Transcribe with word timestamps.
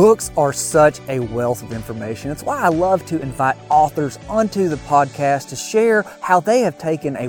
Books 0.00 0.30
are 0.34 0.54
such 0.54 0.98
a 1.08 1.20
wealth 1.20 1.62
of 1.62 1.74
information. 1.74 2.30
It's 2.30 2.42
why 2.42 2.62
I 2.62 2.68
love 2.68 3.04
to 3.04 3.20
invite 3.20 3.58
authors 3.68 4.18
onto 4.30 4.66
the 4.66 4.76
podcast 4.76 5.50
to 5.50 5.56
share 5.56 6.06
how 6.22 6.40
they 6.40 6.60
have 6.60 6.78
taken 6.78 7.18
a 7.18 7.28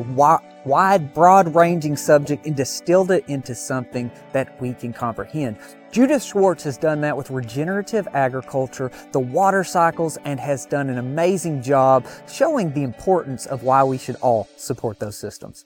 wide, 0.64 1.14
broad 1.14 1.54
ranging 1.54 1.98
subject 1.98 2.46
and 2.46 2.56
distilled 2.56 3.12
it 3.12 3.26
into 3.28 3.56
something 3.56 4.10
that 4.32 4.62
we 4.62 4.74
can 4.74 4.94
comprehend. 4.94 5.58
Judith 5.92 6.24
Schwartz 6.24 6.64
has 6.64 6.78
done 6.78 7.02
that 7.02 7.18
with 7.18 7.30
regenerative 7.30 8.08
agriculture, 8.14 8.90
the 9.12 9.20
water 9.20 9.66
cycles, 9.66 10.18
and 10.24 10.40
has 10.40 10.66
done 10.66 10.90
an 10.90 10.98
amazing 10.98 11.62
job 11.62 12.08
showing 12.26 12.72
the 12.72 12.84
importance 12.84 13.48
of 13.48 13.64
why 13.64 13.84
we 13.84 13.98
should 13.98 14.16
all 14.22 14.48
support 14.56 14.98
those 14.98 15.18
systems. 15.18 15.66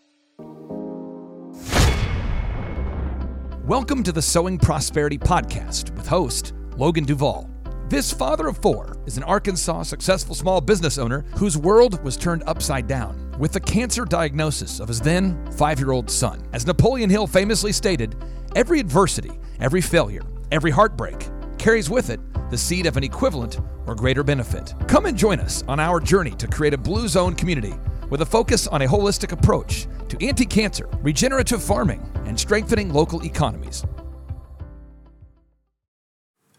Welcome 3.63 4.01
to 4.01 4.11
the 4.11 4.23
Sowing 4.23 4.57
Prosperity 4.57 5.19
Podcast 5.19 5.95
with 5.95 6.07
host 6.07 6.54
Logan 6.77 7.05
Duvall. 7.05 7.49
This 7.87 8.11
father 8.11 8.47
of 8.47 8.57
four 8.57 8.97
is 9.05 9.15
an 9.15 9.23
Arkansas 9.23 9.83
successful 9.83 10.35
small 10.35 10.59
business 10.59 10.97
owner 10.97 11.23
whose 11.37 11.57
world 11.57 12.03
was 12.03 12.17
turned 12.17 12.43
upside 12.47 12.87
down 12.87 13.33
with 13.39 13.53
the 13.53 13.59
cancer 13.59 14.03
diagnosis 14.03 14.79
of 14.79 14.87
his 14.87 14.99
then 14.99 15.49
five 15.53 15.79
year 15.79 15.91
old 15.91 16.09
son. 16.09 16.43
As 16.51 16.67
Napoleon 16.67 17.09
Hill 17.09 17.27
famously 17.27 17.71
stated, 17.71 18.15
every 18.55 18.79
adversity, 18.79 19.31
every 19.59 19.81
failure, 19.81 20.23
every 20.51 20.71
heartbreak 20.71 21.29
carries 21.57 21.89
with 21.89 22.09
it 22.09 22.19
the 22.49 22.57
seed 22.57 22.85
of 22.85 22.97
an 22.97 23.03
equivalent 23.03 23.59
or 23.87 23.95
greater 23.95 24.23
benefit. 24.23 24.73
Come 24.87 25.05
and 25.05 25.17
join 25.17 25.39
us 25.39 25.63
on 25.67 25.79
our 25.79 25.99
journey 25.99 26.31
to 26.31 26.47
create 26.47 26.73
a 26.73 26.77
blue 26.77 27.07
zone 27.07 27.35
community 27.35 27.73
with 28.09 28.21
a 28.21 28.25
focus 28.25 28.67
on 28.67 28.81
a 28.81 28.87
holistic 28.87 29.31
approach 29.31 29.87
to 30.09 30.25
anti 30.25 30.45
cancer, 30.45 30.89
regenerative 31.01 31.63
farming, 31.63 32.03
and 32.25 32.39
strengthening 32.39 32.91
local 32.91 33.23
economies. 33.23 33.85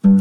Hi, 0.06 0.12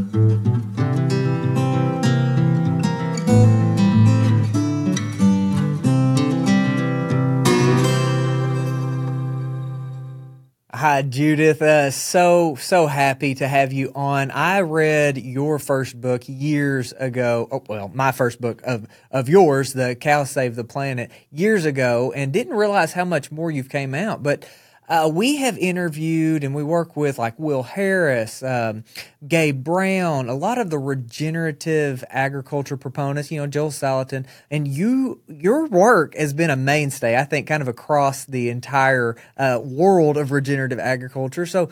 Judith. 11.04 11.62
Uh, 11.62 11.92
so, 11.92 12.56
so 12.56 12.88
happy 12.88 13.36
to 13.36 13.48
have 13.48 13.74
you 13.74 13.92
on. 13.94 14.32
I 14.32 14.62
read 14.62 15.20
your 15.20 15.60
first 15.60 16.02
book 16.02 16.24
years 16.26 16.92
ago. 16.94 17.48
Oh, 17.52 17.64
well, 17.68 17.92
my 17.94 18.12
first 18.12 18.42
book 18.42 18.64
of, 18.64 18.88
of 19.12 19.30
yours, 19.30 19.74
The 19.74 19.94
Cows 19.94 20.32
Save 20.32 20.56
the 20.56 20.64
Planet, 20.64 21.12
years 21.30 21.66
ago, 21.66 22.12
and 22.16 22.34
didn't 22.34 22.56
realize 22.56 22.94
how 22.94 23.06
much 23.06 23.32
more 23.32 23.52
you've 23.52 23.70
came 23.70 23.94
out. 23.94 24.24
But 24.24 24.48
uh, 24.88 25.10
we 25.12 25.38
have 25.38 25.58
interviewed 25.58 26.44
and 26.44 26.54
we 26.54 26.64
work 26.64 26.96
with 26.96 27.18
like 27.18 27.38
Will 27.40 27.64
Harris, 27.64 28.44
um, 28.44 28.84
Gabe 29.28 29.64
Brown, 29.64 30.30
a 30.30 30.36
lot 30.36 30.58
of 30.58 30.70
the 30.70 30.78
regenerative 30.78 32.04
agriculture 32.10 32.78
proponents, 32.78 33.32
you 33.32 33.40
know, 33.40 33.48
Joel 33.48 33.72
Salatin, 33.72 34.26
and 34.52 34.68
you, 34.68 35.22
your 35.28 35.66
work 35.66 36.16
has 36.16 36.34
been 36.34 36.50
a 36.50 36.56
mainstay, 36.56 37.18
I 37.18 37.24
think, 37.24 37.48
kind 37.48 37.62
of 37.62 37.68
across 37.68 38.26
the 38.26 38.50
entire 38.50 39.16
uh, 39.38 39.60
world 39.64 40.18
of 40.18 40.32
regenerative 40.32 40.80
agriculture. 40.80 41.46
So, 41.46 41.70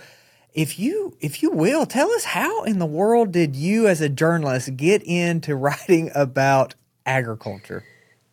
if 0.54 0.78
you 0.78 1.18
if 1.20 1.42
you 1.42 1.50
will 1.50 1.86
tell 1.86 2.12
us 2.12 2.26
how 2.26 2.64
in 2.64 2.78
the 2.78 2.86
world 2.86 3.32
did 3.32 3.56
you 3.56 3.88
as 3.88 4.02
a 4.02 4.10
journalist 4.10 4.78
get 4.78 5.02
into 5.04 5.56
writing 5.56 6.12
about 6.14 6.76
agriculture 7.08 7.84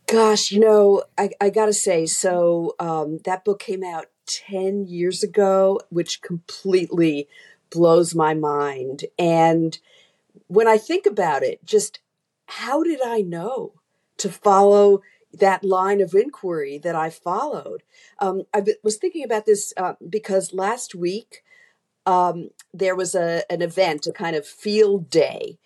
gosh 0.06 0.50
you 0.50 0.60
know 0.60 1.02
i, 1.16 1.30
I 1.40 1.50
gotta 1.50 1.72
say 1.72 2.04
so 2.04 2.74
um, 2.78 3.20
that 3.24 3.42
book 3.44 3.58
came 3.58 3.82
out 3.82 4.06
10 4.30 4.86
years 4.86 5.22
ago, 5.22 5.80
which 5.90 6.22
completely 6.22 7.28
blows 7.70 8.14
my 8.14 8.34
mind. 8.34 9.04
And 9.18 9.78
when 10.46 10.68
I 10.68 10.78
think 10.78 11.06
about 11.06 11.42
it, 11.42 11.64
just 11.64 12.00
how 12.46 12.82
did 12.82 13.00
I 13.04 13.20
know 13.20 13.74
to 14.18 14.28
follow 14.28 15.02
that 15.32 15.64
line 15.64 16.00
of 16.00 16.14
inquiry 16.14 16.78
that 16.78 16.96
I 16.96 17.10
followed? 17.10 17.82
Um, 18.18 18.42
I 18.52 18.64
was 18.82 18.96
thinking 18.96 19.24
about 19.24 19.46
this 19.46 19.72
uh, 19.76 19.94
because 20.08 20.52
last 20.52 20.94
week 20.94 21.42
um, 22.06 22.50
there 22.74 22.96
was 22.96 23.14
a, 23.14 23.44
an 23.50 23.62
event, 23.62 24.06
a 24.06 24.12
kind 24.12 24.34
of 24.34 24.46
field 24.46 25.10
day 25.10 25.58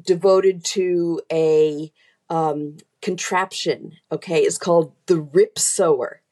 devoted 0.00 0.64
to 0.64 1.20
a 1.30 1.92
um, 2.28 2.78
contraption. 3.00 3.92
Okay, 4.10 4.40
it's 4.40 4.58
called 4.58 4.92
the 5.06 5.20
rip 5.20 5.58
sower, 5.58 6.22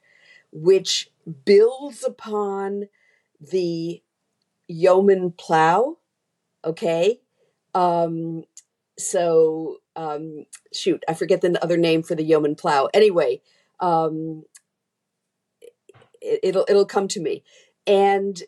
which 0.51 1.11
builds 1.45 2.05
upon 2.05 2.89
the 3.41 4.03
yeoman 4.69 5.33
plow. 5.33 5.99
Okay. 6.65 7.21
Um, 7.75 8.45
so, 8.99 9.79
um, 9.97 10.47
shoot, 10.73 11.03
I 11.09 11.15
forget 11.15 11.41
the 11.41 11.63
other 11.63 11.77
name 11.77 12.03
for 12.03 12.15
the 12.15 12.23
yeoman 12.23 12.55
plow. 12.55 12.89
Anyway, 12.93 13.41
um, 13.81 14.45
it, 16.21 16.41
it'll 16.43 16.67
it'll 16.69 16.85
come 16.87 17.09
to 17.09 17.21
me. 17.21 17.43
And 17.87 18.43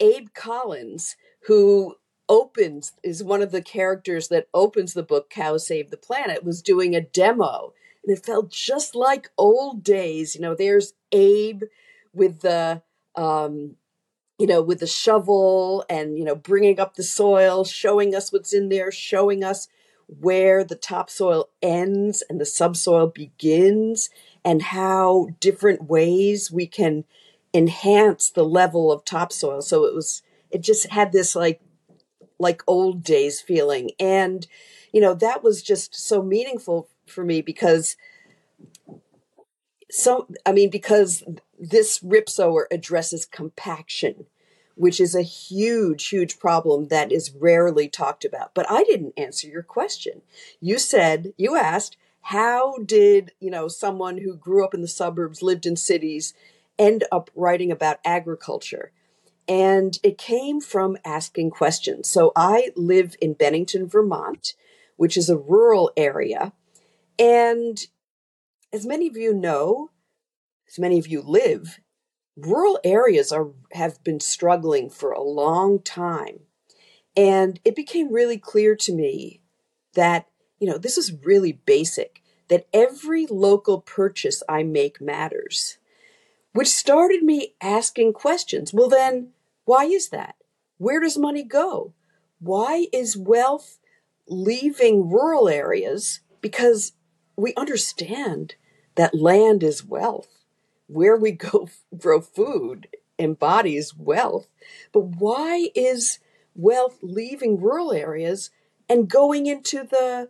Abe 0.00 0.28
Collins, 0.34 1.16
who 1.46 1.96
opens 2.28 2.92
is 3.02 3.22
one 3.22 3.42
of 3.42 3.52
the 3.52 3.62
characters 3.62 4.28
that 4.28 4.48
opens 4.52 4.94
the 4.94 5.02
book 5.02 5.30
Cows 5.30 5.66
Save 5.66 5.90
the 5.90 5.96
Planet, 5.96 6.42
was 6.44 6.62
doing 6.62 6.94
a 6.94 7.00
demo 7.00 7.72
and 8.06 8.16
it 8.16 8.24
felt 8.24 8.50
just 8.50 8.94
like 8.94 9.30
old 9.38 9.82
days. 9.82 10.34
You 10.34 10.40
know, 10.40 10.54
there's 10.54 10.94
Abe 11.14 11.62
with 12.12 12.40
the, 12.40 12.82
um, 13.14 13.76
you 14.38 14.46
know, 14.46 14.60
with 14.60 14.80
the 14.80 14.86
shovel 14.86 15.84
and, 15.88 16.18
you 16.18 16.24
know, 16.24 16.34
bringing 16.34 16.80
up 16.80 16.96
the 16.96 17.02
soil, 17.04 17.64
showing 17.64 18.14
us 18.14 18.32
what's 18.32 18.52
in 18.52 18.68
there, 18.68 18.90
showing 18.90 19.44
us 19.44 19.68
where 20.06 20.64
the 20.64 20.74
topsoil 20.74 21.48
ends 21.62 22.22
and 22.28 22.40
the 22.40 22.44
subsoil 22.44 23.06
begins, 23.06 24.10
and 24.44 24.60
how 24.60 25.28
different 25.40 25.88
ways 25.88 26.50
we 26.50 26.66
can 26.66 27.04
enhance 27.54 28.28
the 28.28 28.44
level 28.44 28.92
of 28.92 29.04
topsoil. 29.04 29.62
So 29.62 29.84
it 29.84 29.94
was, 29.94 30.22
it 30.50 30.60
just 30.60 30.90
had 30.90 31.12
this 31.12 31.34
like, 31.34 31.60
like 32.38 32.62
old 32.66 33.02
days 33.02 33.40
feeling. 33.40 33.92
And, 34.00 34.46
you 34.92 35.00
know, 35.00 35.14
that 35.14 35.42
was 35.42 35.62
just 35.62 35.94
so 35.94 36.22
meaningful 36.22 36.88
for 37.06 37.24
me 37.24 37.40
because 37.40 37.96
so 39.94 40.26
I 40.44 40.50
mean 40.50 40.70
because 40.70 41.22
this 41.56 42.00
rip 42.02 42.28
sower 42.28 42.66
addresses 42.72 43.24
compaction, 43.24 44.26
which 44.74 45.00
is 45.00 45.14
a 45.14 45.22
huge, 45.22 46.08
huge 46.08 46.40
problem 46.40 46.88
that 46.88 47.12
is 47.12 47.30
rarely 47.30 47.88
talked 47.88 48.24
about. 48.24 48.54
But 48.54 48.66
I 48.68 48.82
didn't 48.82 49.14
answer 49.16 49.46
your 49.46 49.62
question. 49.62 50.22
You 50.60 50.80
said 50.80 51.32
you 51.36 51.56
asked 51.56 51.96
how 52.22 52.78
did 52.78 53.30
you 53.38 53.52
know 53.52 53.68
someone 53.68 54.18
who 54.18 54.36
grew 54.36 54.64
up 54.64 54.74
in 54.74 54.80
the 54.82 54.88
suburbs, 54.88 55.42
lived 55.42 55.64
in 55.64 55.76
cities, 55.76 56.34
end 56.76 57.04
up 57.12 57.30
writing 57.36 57.70
about 57.70 58.00
agriculture? 58.04 58.90
And 59.46 59.96
it 60.02 60.18
came 60.18 60.60
from 60.60 60.96
asking 61.04 61.50
questions. 61.50 62.08
So 62.08 62.32
I 62.34 62.70
live 62.74 63.14
in 63.20 63.34
Bennington, 63.34 63.86
Vermont, 63.86 64.54
which 64.96 65.16
is 65.16 65.30
a 65.30 65.36
rural 65.36 65.92
area 65.96 66.52
and 67.16 67.86
as 68.74 68.84
many 68.84 69.06
of 69.06 69.16
you 69.16 69.32
know, 69.32 69.92
as 70.68 70.80
many 70.80 70.98
of 70.98 71.06
you 71.06 71.22
live, 71.22 71.78
rural 72.36 72.80
areas 72.82 73.30
are 73.30 73.52
have 73.72 74.02
been 74.02 74.18
struggling 74.18 74.90
for 74.90 75.12
a 75.12 75.22
long 75.22 75.80
time. 75.80 76.40
And 77.16 77.60
it 77.64 77.76
became 77.76 78.12
really 78.12 78.36
clear 78.36 78.74
to 78.74 78.92
me 78.92 79.40
that, 79.94 80.26
you 80.58 80.66
know, 80.66 80.76
this 80.76 80.98
is 80.98 81.24
really 81.24 81.52
basic 81.52 82.20
that 82.48 82.66
every 82.74 83.26
local 83.26 83.80
purchase 83.80 84.42
I 84.48 84.64
make 84.64 85.00
matters, 85.00 85.78
which 86.52 86.66
started 86.66 87.22
me 87.22 87.54
asking 87.62 88.14
questions. 88.14 88.74
Well, 88.74 88.88
then, 88.88 89.30
why 89.64 89.84
is 89.84 90.08
that? 90.08 90.34
Where 90.78 91.00
does 91.00 91.16
money 91.16 91.44
go? 91.44 91.94
Why 92.40 92.88
is 92.92 93.16
wealth 93.16 93.78
leaving 94.26 95.08
rural 95.08 95.48
areas? 95.48 96.20
Because 96.40 96.92
we 97.36 97.54
understand 97.54 98.56
that 98.96 99.14
land 99.14 99.62
is 99.62 99.84
wealth. 99.84 100.28
Where 100.86 101.16
we 101.16 101.32
go 101.46 101.68
grow 101.96 102.20
food 102.20 102.88
embodies 103.18 103.94
wealth. 103.96 104.48
But 104.92 105.00
why 105.00 105.70
is 105.74 106.18
wealth 106.54 106.98
leaving 107.02 107.60
rural 107.60 107.92
areas 107.92 108.50
and 108.88 109.08
going 109.08 109.46
into 109.46 109.84
the 109.84 110.28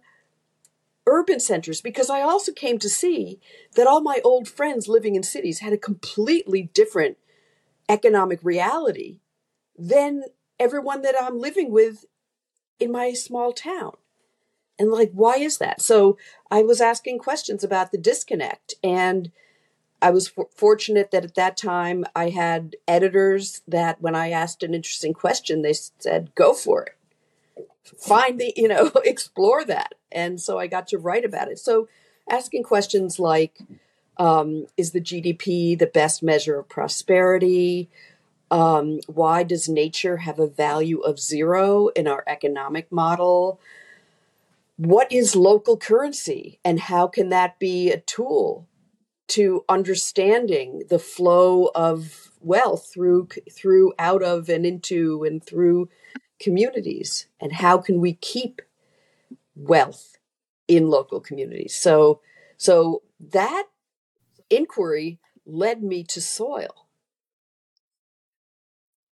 urban 1.06 1.40
centers? 1.40 1.81
Because 1.81 2.11
I 2.11 2.20
also 2.20 2.52
came 2.52 2.78
to 2.78 2.88
see 2.88 3.40
that 3.75 3.87
all 3.87 4.00
my 4.00 4.20
old 4.25 4.49
friends 4.49 4.88
living 4.88 5.14
in 5.16 5.22
cities 5.22 5.61
had 5.61 5.72
a 5.72 5.78
completely 5.78 6.70
different 6.75 7.16
economic 7.88 8.40
reality 8.43 9.20
than 9.76 10.25
everyone 10.58 11.02
that 11.02 11.14
I'm 11.20 11.38
living 11.38 11.70
with 11.70 12.05
in 12.78 12.93
my 12.93 13.12
small 13.12 13.52
town 13.52 13.93
and 14.79 14.91
like 14.91 15.11
why 15.12 15.37
is 15.37 15.59
that? 15.59 15.81
So 15.81 16.17
i 16.50 16.62
was 16.62 16.81
asking 16.81 17.19
questions 17.19 17.65
about 17.65 17.91
the 17.91 17.99
disconnect 17.99 18.75
and 18.82 19.31
i 20.03 20.11
was 20.11 20.32
f- 20.37 20.47
fortunate 20.55 21.11
that 21.11 21.25
at 21.25 21.35
that 21.35 21.56
time 21.56 22.05
i 22.15 22.29
had 22.31 22.76
editors 22.87 23.62
that 23.67 24.00
when 24.00 24.15
i 24.15 24.31
asked 24.31 24.62
an 24.62 24.75
interesting 24.75 25.12
question 25.12 25.62
they 25.62 25.75
said 25.99 26.35
go 26.35 26.53
for 26.55 26.85
it. 26.85 26.97
Find 27.85 28.41
the 28.41 28.53
you 28.56 28.69
know 28.69 28.91
explore 29.05 29.65
that. 29.65 29.94
And 30.12 30.41
so 30.41 30.59
i 30.59 30.67
got 30.67 30.88
to 30.88 30.99
write 30.99 31.25
about 31.25 31.49
it. 31.49 31.59
So 31.59 31.88
asking 32.31 32.62
questions 32.62 33.19
like 33.19 33.59
um, 34.17 34.67
is 34.76 34.93
the 34.93 35.00
gdp 35.00 35.79
the 35.79 35.87
best 35.93 36.23
measure 36.23 36.59
of 36.59 36.69
prosperity? 36.69 37.88
Um, 38.50 39.00
why 39.06 39.43
does 39.43 39.69
nature 39.69 40.19
have 40.19 40.38
a 40.38 40.47
value 40.47 41.00
of 41.00 41.19
zero 41.19 41.88
in 41.88 42.06
our 42.06 42.23
economic 42.26 42.93
model 42.93 43.59
what 44.76 45.11
is 45.12 45.37
local 45.37 45.76
currency 45.76 46.59
and 46.65 46.81
how 46.81 47.06
can 47.06 47.29
that 47.29 47.59
be 47.59 47.91
a 47.91 48.00
tool 48.00 48.69
to 49.29 49.65
understanding 49.69 50.82
the 50.88 50.99
flow 50.99 51.71
of 51.75 52.31
wealth 52.41 52.91
through 52.93 53.29
through 53.50 53.93
out 53.99 54.23
of 54.23 54.49
and 54.49 54.67
into 54.67 55.25
and 55.25 55.44
through 55.44 55.88
communities? 56.41 57.26
And 57.41 57.53
how 57.53 57.79
can 57.79 58.00
we 58.00 58.15
keep 58.15 58.61
wealth 59.55 60.17
in 60.67 60.88
local 60.88 61.21
communities? 61.21 61.75
So 61.75 62.21
so 62.56 63.03
that 63.21 63.67
inquiry 64.50 65.21
led 65.47 65.82
me 65.82 66.03
to 66.05 66.21
soil 66.21 66.83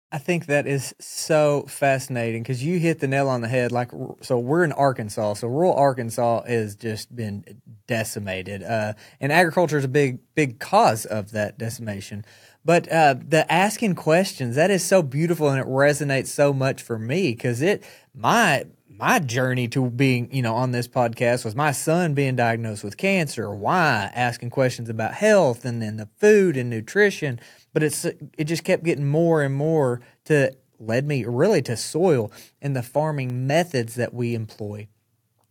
I 0.10 0.20
think 0.20 0.46
that 0.46 0.68
is 0.68 0.96
so 1.00 1.66
fascinating 1.68 2.42
because 2.42 2.64
you 2.64 2.80
hit 2.80 3.00
the 3.00 3.10
nail 3.10 3.28
on 3.28 3.42
the 3.42 3.50
head. 3.50 3.74
Like, 3.74 3.92
so 4.22 4.40
we're 4.40 4.64
in 4.64 4.72
Arkansas, 4.72 5.36
so 5.36 5.50
rural 5.50 5.74
Arkansas 5.74 6.44
has 6.44 6.78
just 6.78 7.14
been 7.14 7.62
decimated, 7.88 8.64
uh, 8.64 8.94
and 9.20 9.34
agriculture 9.34 9.78
is 9.78 9.84
a 9.84 9.90
big, 9.90 10.20
big 10.34 10.60
cause 10.60 11.06
of 11.06 11.32
that 11.32 11.58
decimation. 11.58 12.24
But 12.64 12.90
uh, 12.90 13.16
the 13.20 13.52
asking 13.52 13.96
questions 13.96 14.56
that 14.56 14.72
is 14.72 14.84
so 14.84 15.02
beautiful, 15.02 15.50
and 15.50 15.60
it 15.60 15.68
resonates 15.68 16.28
so 16.28 16.54
much 16.54 16.82
for 16.82 16.98
me 16.98 17.32
because 17.32 17.62
it 17.62 17.84
my 18.16 18.64
my 18.98 19.20
journey 19.20 19.68
to 19.68 19.90
being 19.90 20.30
you 20.32 20.42
know 20.42 20.56
on 20.56 20.72
this 20.72 20.88
podcast 20.88 21.46
was 21.46 21.56
my 21.56 21.72
son 21.72 22.14
being 22.14 22.36
diagnosed 22.36 22.84
with 22.84 22.98
cancer. 22.98 23.54
Why 23.54 24.12
asking 24.14 24.50
questions 24.50 24.90
about 24.90 25.14
health 25.14 25.66
and 25.66 25.82
then 25.82 25.98
the 25.98 26.10
food 26.18 26.58
and 26.58 26.70
nutrition. 26.70 27.40
But 27.74 27.84
it's 27.84 28.06
it 28.06 28.46
just 28.46 28.64
kept 28.64 28.84
getting 28.84 29.08
more 29.08 29.44
and 29.44 29.54
more 29.54 30.02
to 30.26 30.52
led 30.80 31.06
me 31.06 31.26
really 31.26 31.62
to 31.64 31.78
soil 31.78 32.32
and 32.62 32.76
the 32.76 32.84
farming 32.84 33.48
methods 33.48 33.96
that 33.96 34.14
we 34.14 34.34
employ. 34.34 34.88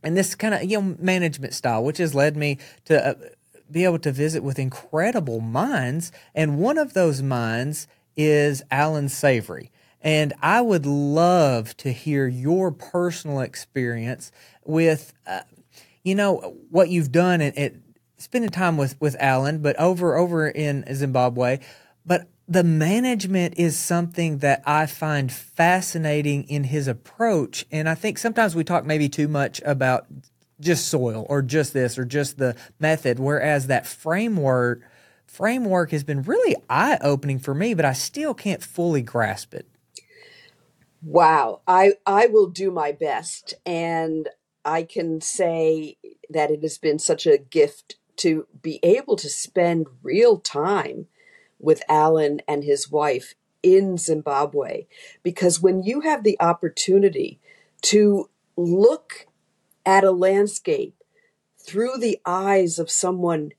And 0.03 0.17
this 0.17 0.35
kind 0.35 0.55
of 0.55 0.65
you 0.65 0.81
know 0.81 0.97
management 0.99 1.55
style 1.55 1.85
which 1.85 1.99
has 1.99 2.15
led 2.15 2.37
me 2.37 2.59
to 2.87 3.09
uh, 3.09 3.15
be 3.71 3.85
able 3.85 3.99
to 4.01 4.13
visit 4.13 4.43
with 4.43 4.59
incredible 4.59 5.41
minds. 5.41 6.11
And 6.35 6.59
one 6.59 6.79
of 6.79 6.95
those 6.95 7.23
minds 7.23 7.87
is 8.17 8.63
Allan 8.71 9.09
Savory 9.09 9.71
and 10.07 10.33
I 10.41 10.61
would 10.61 10.87
love 10.87 11.77
to 11.79 11.93
hear 11.93 12.29
your 12.29 12.71
personal 12.71 13.41
experience 13.41 14.31
with 14.65 15.13
uh, 15.27 15.41
you 16.05 16.15
know 16.15 16.57
what 16.71 16.89
you've 16.89 17.11
done 17.11 17.41
and 17.41 17.83
spending 18.17 18.51
time 18.51 18.77
with 18.77 18.99
with 19.01 19.17
Allan 19.19 19.59
but 19.59 19.77
over 19.77 20.17
over 20.17 20.49
in 20.49 20.85
Zimbabwe 20.95 21.59
but 22.07 22.29
the 22.49 22.63
management 22.63 23.55
is 23.57 23.77
something 23.77 24.39
that 24.39 24.63
I 24.65 24.87
find 24.87 25.33
fascinating 25.33 26.45
in 26.45 26.63
his 26.63 26.87
approach. 26.87 27.67
And 27.73 27.89
I 27.89 27.97
think 27.97 28.19
sometimes 28.19 28.55
we 28.55 28.63
talk 28.63 28.85
maybe 28.85 29.09
too 29.09 29.27
much 29.27 29.61
about 29.65 30.07
just 30.61 30.87
soil 30.87 31.27
or 31.29 31.43
just 31.43 31.73
this 31.73 31.99
or 31.99 32.05
just 32.05 32.39
the 32.39 32.55
method, 32.79 33.19
whereas 33.19 33.67
that 33.67 33.85
framework 33.87 34.83
framework 35.27 35.91
has 35.91 36.05
been 36.05 36.23
really 36.23 36.55
eye 36.71 36.99
opening 37.01 37.41
for 37.41 37.53
me, 37.53 37.75
but 37.75 37.85
I 37.85 37.93
still 37.95 38.33
can't 38.33 38.63
fully 38.63 39.03
grasp 39.03 39.53
it. 39.53 39.67
Wow. 41.07 41.61
I, 41.69 41.93
I 42.05 42.27
will 42.27 42.49
do 42.49 42.73
my 42.73 42.91
best. 42.91 43.55
And 43.65 44.29
I 44.65 44.83
can 44.83 45.21
say 45.21 45.99
that 46.29 46.51
it 46.51 46.63
has 46.63 46.79
been 46.79 46.99
such 46.99 47.27
a 47.27 47.39
gift 47.39 47.95
to 48.17 48.49
be 48.61 48.81
able 48.83 49.15
to 49.17 49.29
spend 49.29 49.87
real 50.03 50.41
time 50.41 51.07
with 51.61 51.81
Allan 51.89 52.41
and 52.49 52.65
his 52.65 52.91
wife 52.91 53.35
in 53.63 53.97
Zimbabwe. 53.97 54.87
Because 55.23 55.63
when 55.63 55.85
you 55.85 56.01
have 56.01 56.25
the 56.25 56.37
opportunity 56.41 57.39
to 57.83 58.29
look 58.57 59.29
at 59.85 60.03
a 60.03 60.11
landscape 60.11 60.97
through 61.57 61.99
the 61.99 62.19
eyes 62.27 62.81
of 62.81 62.91
someone 62.91 63.53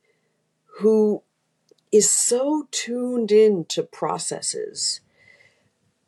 who 0.80 1.24
is 1.94 2.12
so 2.12 2.68
tuned 2.72 3.32
in 3.32 3.64
to 3.70 3.84
processes, 3.84 5.00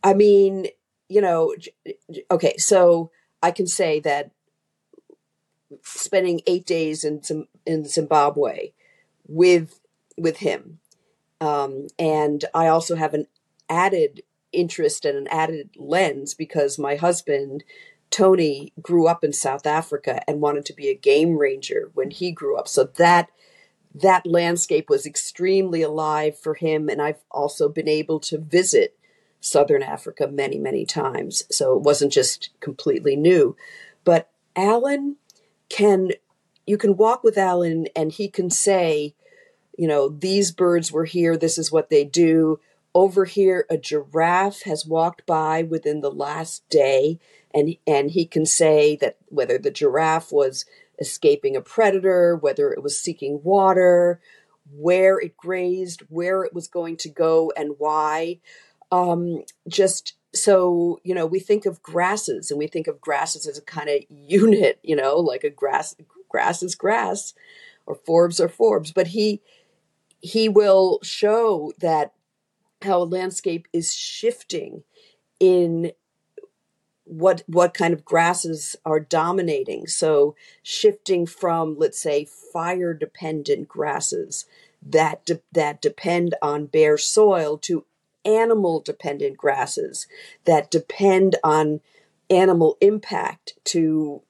I 0.03 0.13
mean, 0.13 0.67
you 1.09 1.21
know, 1.21 1.53
okay, 2.31 2.55
so 2.57 3.11
I 3.43 3.51
can 3.51 3.67
say 3.67 3.99
that 4.01 4.31
spending 5.83 6.41
eight 6.47 6.65
days 6.65 7.03
in 7.03 7.21
in 7.65 7.85
Zimbabwe 7.85 8.71
with 9.27 9.79
with 10.17 10.37
him 10.37 10.79
um, 11.41 11.87
and 11.97 12.45
I 12.53 12.67
also 12.67 12.95
have 12.95 13.13
an 13.13 13.27
added 13.69 14.23
interest 14.51 15.05
and 15.05 15.17
an 15.17 15.27
added 15.27 15.69
lens 15.77 16.33
because 16.33 16.79
my 16.79 16.95
husband, 16.95 17.63
Tony, 18.09 18.73
grew 18.81 19.07
up 19.07 19.23
in 19.23 19.33
South 19.33 19.65
Africa 19.65 20.21
and 20.27 20.41
wanted 20.41 20.65
to 20.65 20.73
be 20.73 20.89
a 20.89 20.95
game 20.95 21.37
ranger 21.37 21.91
when 21.93 22.11
he 22.11 22.31
grew 22.31 22.57
up. 22.57 22.67
So 22.67 22.83
that 22.97 23.29
that 23.93 24.25
landscape 24.25 24.89
was 24.89 25.05
extremely 25.05 25.81
alive 25.81 26.37
for 26.37 26.53
him. 26.53 26.89
And 26.89 27.01
I've 27.01 27.23
also 27.31 27.67
been 27.69 27.87
able 27.87 28.19
to 28.21 28.37
visit 28.37 28.98
Southern 29.41 29.83
Africa 29.83 30.27
many, 30.27 30.57
many 30.57 30.85
times. 30.85 31.43
So 31.49 31.75
it 31.75 31.81
wasn't 31.81 32.11
just 32.11 32.49
completely 32.59 33.15
new. 33.15 33.55
But 34.03 34.29
Allan 34.55 35.17
can, 35.69 36.11
you 36.65 36.77
can 36.77 36.97
walk 36.97 37.23
with 37.23 37.37
Allan 37.37 37.87
and 37.95 38.11
he 38.11 38.27
can 38.27 38.49
say, 38.49 39.15
you 39.77 39.87
know, 39.87 40.09
these 40.09 40.51
birds 40.51 40.91
were 40.91 41.05
here, 41.05 41.37
this 41.37 41.57
is 41.57 41.71
what 41.71 41.89
they 41.89 42.03
do. 42.03 42.59
Over 42.93 43.23
here, 43.25 43.65
a 43.69 43.77
giraffe 43.77 44.63
has 44.63 44.85
walked 44.85 45.25
by 45.25 45.63
within 45.63 46.01
the 46.01 46.11
last 46.11 46.67
day, 46.69 47.19
and, 47.53 47.75
and 47.87 48.11
he 48.11 48.25
can 48.25 48.45
say 48.45 48.97
that 48.97 49.15
whether 49.27 49.57
the 49.57 49.71
giraffe 49.71 50.31
was 50.33 50.65
escaping 50.99 51.55
a 51.55 51.61
predator, 51.61 52.35
whether 52.35 52.71
it 52.71 52.83
was 52.83 52.99
seeking 52.99 53.41
water, 53.43 54.19
where 54.71 55.17
it 55.19 55.37
grazed, 55.37 56.01
where 56.09 56.43
it 56.43 56.53
was 56.53 56.67
going 56.67 56.97
to 56.97 57.09
go, 57.09 57.53
and 57.55 57.75
why. 57.77 58.39
Um, 58.91 59.43
just 59.67 60.15
so 60.33 60.99
you 61.03 61.15
know 61.15 61.25
we 61.25 61.39
think 61.39 61.65
of 61.65 61.81
grasses 61.81 62.51
and 62.51 62.57
we 62.59 62.67
think 62.67 62.87
of 62.87 63.01
grasses 63.01 63.47
as 63.47 63.57
a 63.57 63.63
kind 63.63 63.89
of 63.89 64.03
unit 64.09 64.77
you 64.83 64.95
know 64.95 65.17
like 65.17 65.43
a 65.43 65.49
grass 65.49 65.95
grass 66.29 66.61
is 66.61 66.75
grass 66.75 67.33
or 67.85 67.95
forbs 67.95 68.39
are 68.39 68.47
forbs. 68.47 68.93
But 68.93 69.07
he 69.07 69.41
he 70.21 70.47
will 70.47 70.99
show 71.01 71.73
that 71.79 72.13
how 72.83 73.01
a 73.01 73.03
landscape 73.03 73.67
is 73.73 73.93
shifting 73.93 74.83
in 75.39 75.91
what 77.03 77.43
what 77.47 77.73
kind 77.73 77.93
of 77.93 78.05
grasses 78.05 78.75
are 78.85 78.99
dominating. 78.99 79.87
So 79.87 80.35
shifting 80.61 81.25
from 81.25 81.77
let's 81.77 81.99
say 81.99 82.25
fire 82.25 82.93
dependent 82.93 83.67
grasses 83.67 84.45
that 84.81 85.25
de- 85.25 85.41
that 85.51 85.81
depend 85.81 86.35
on 86.41 86.67
bare 86.67 86.97
soil 86.97 87.57
to 87.57 87.85
animal 88.29 88.79
dependent 88.79 89.37
grasses 89.37 90.07
that 90.45 90.69
depend 90.69 91.35
on 91.43 91.81
animal 92.29 92.77
impact 92.79 93.53
to 93.63 94.21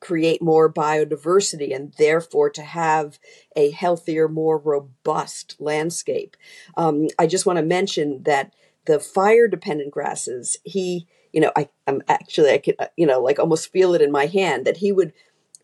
create 0.00 0.42
more 0.42 0.72
biodiversity 0.72 1.74
and 1.74 1.92
therefore 1.98 2.50
to 2.50 2.62
have 2.62 3.18
a 3.56 3.70
healthier, 3.70 4.28
more 4.28 4.58
robust 4.58 5.56
landscape. 5.58 6.36
Um, 6.76 7.08
I 7.18 7.26
just 7.26 7.46
want 7.46 7.58
to 7.58 7.64
mention 7.64 8.22
that 8.24 8.54
the 8.86 9.00
fire 9.00 9.48
dependent 9.48 9.90
grasses, 9.90 10.56
he, 10.64 11.06
you 11.32 11.40
know, 11.40 11.52
I, 11.56 11.68
I'm 11.86 12.02
actually, 12.08 12.50
I 12.50 12.58
could, 12.58 12.76
uh, 12.78 12.86
you 12.96 13.06
know, 13.06 13.20
like 13.20 13.38
almost 13.38 13.72
feel 13.72 13.94
it 13.94 14.02
in 14.02 14.12
my 14.12 14.26
hand 14.26 14.66
that 14.66 14.78
he 14.78 14.92
would 14.92 15.12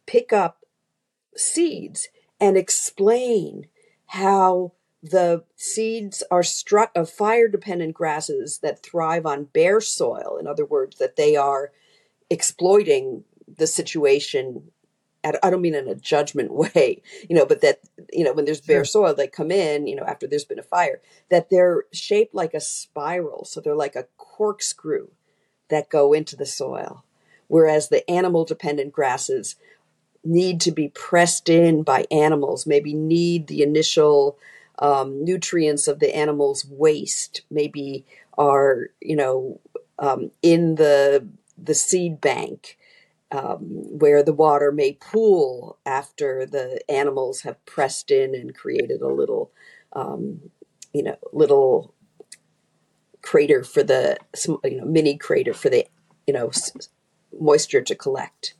pick 0.06 0.32
up 0.32 0.64
seeds 1.36 2.08
and 2.40 2.56
explain 2.56 3.66
how 4.06 4.72
the 5.04 5.44
seeds 5.54 6.22
are 6.30 6.42
struck 6.42 6.90
of 6.96 7.10
fire 7.10 7.46
dependent 7.46 7.92
grasses 7.92 8.58
that 8.62 8.82
thrive 8.82 9.26
on 9.26 9.44
bare 9.44 9.82
soil. 9.82 10.38
In 10.40 10.46
other 10.46 10.64
words, 10.64 10.96
that 10.96 11.16
they 11.16 11.36
are 11.36 11.72
exploiting 12.30 13.24
the 13.46 13.66
situation 13.66 14.70
I 15.42 15.48
don't 15.48 15.62
mean 15.62 15.74
in 15.74 15.88
a 15.88 15.94
judgment 15.94 16.52
way, 16.54 17.02
you 17.28 17.36
know, 17.36 17.46
but 17.46 17.62
that, 17.62 17.80
you 18.12 18.24
know, 18.24 18.32
when 18.32 18.44
there's 18.44 18.60
bare 18.60 18.84
soil, 18.84 19.14
they 19.14 19.26
come 19.26 19.50
in, 19.50 19.86
you 19.86 19.96
know, 19.96 20.04
after 20.04 20.26
there's 20.26 20.44
been 20.44 20.58
a 20.58 20.62
fire, 20.62 21.00
that 21.30 21.48
they're 21.48 21.84
shaped 21.92 22.34
like 22.34 22.52
a 22.52 22.60
spiral. 22.60 23.44
So 23.46 23.60
they're 23.60 23.74
like 23.74 23.96
a 23.96 24.06
corkscrew 24.18 25.08
that 25.70 25.88
go 25.88 26.12
into 26.12 26.36
the 26.36 26.46
soil. 26.46 27.04
Whereas 27.48 27.88
the 27.88 28.08
animal 28.10 28.44
dependent 28.44 28.92
grasses 28.92 29.56
need 30.22 30.60
to 30.62 30.72
be 30.72 30.88
pressed 30.88 31.48
in 31.48 31.82
by 31.82 32.06
animals, 32.10 32.66
maybe 32.66 32.94
need 32.94 33.46
the 33.46 33.62
initial 33.62 34.38
um, 34.78 35.24
nutrients 35.24 35.88
of 35.88 36.00
the 36.00 36.14
animal's 36.14 36.64
waste, 36.64 37.42
maybe 37.50 38.04
are, 38.36 38.88
you 39.00 39.16
know, 39.16 39.60
um, 39.98 40.30
in 40.42 40.74
the, 40.74 41.26
the 41.56 41.74
seed 41.74 42.20
bank 42.20 42.76
um, 43.30 43.60
where 43.98 44.22
the 44.22 44.32
water 44.32 44.70
may 44.70 44.92
pool 44.92 45.78
after 45.86 46.46
the 46.46 46.80
animals 46.90 47.42
have 47.42 47.64
pressed 47.66 48.10
in 48.10 48.34
and 48.34 48.54
created 48.54 49.00
a 49.00 49.08
little, 49.08 49.50
um, 49.92 50.40
you 50.92 51.02
know, 51.02 51.16
little 51.32 51.94
crater 53.22 53.64
for 53.64 53.82
the, 53.82 54.18
you 54.64 54.76
know, 54.76 54.84
mini 54.84 55.16
crater 55.16 55.54
for 55.54 55.68
the, 55.68 55.86
you 56.26 56.34
know, 56.34 56.50
moisture 57.40 57.82
to 57.82 57.94
collect. 57.94 58.54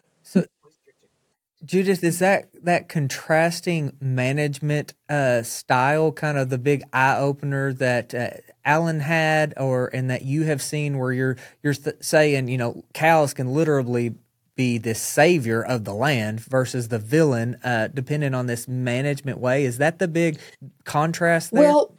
Judith, 1.64 2.04
is 2.04 2.18
that 2.18 2.48
that 2.64 2.88
contrasting 2.88 3.96
management 4.00 4.94
uh, 5.08 5.42
style 5.42 6.12
kind 6.12 6.38
of 6.38 6.50
the 6.50 6.58
big 6.58 6.82
eye 6.92 7.16
opener 7.16 7.72
that 7.72 8.14
uh, 8.14 8.30
Allan 8.64 9.00
had, 9.00 9.54
or 9.56 9.88
and 9.88 10.10
that 10.10 10.22
you 10.22 10.42
have 10.44 10.60
seen, 10.60 10.98
where 10.98 11.12
you're 11.12 11.36
you're 11.62 11.74
th- 11.74 11.96
saying, 12.00 12.48
you 12.48 12.58
know, 12.58 12.84
cows 12.92 13.34
can 13.34 13.52
literally 13.52 14.14
be 14.56 14.78
this 14.78 15.00
savior 15.00 15.62
of 15.62 15.84
the 15.84 15.94
land 15.94 16.40
versus 16.40 16.88
the 16.88 16.98
villain, 16.98 17.56
uh, 17.64 17.88
depending 17.92 18.34
on 18.34 18.46
this 18.46 18.68
management 18.68 19.38
way. 19.38 19.64
Is 19.64 19.78
that 19.78 19.98
the 19.98 20.08
big 20.08 20.38
contrast 20.84 21.50
there? 21.52 21.62
Well, 21.62 21.94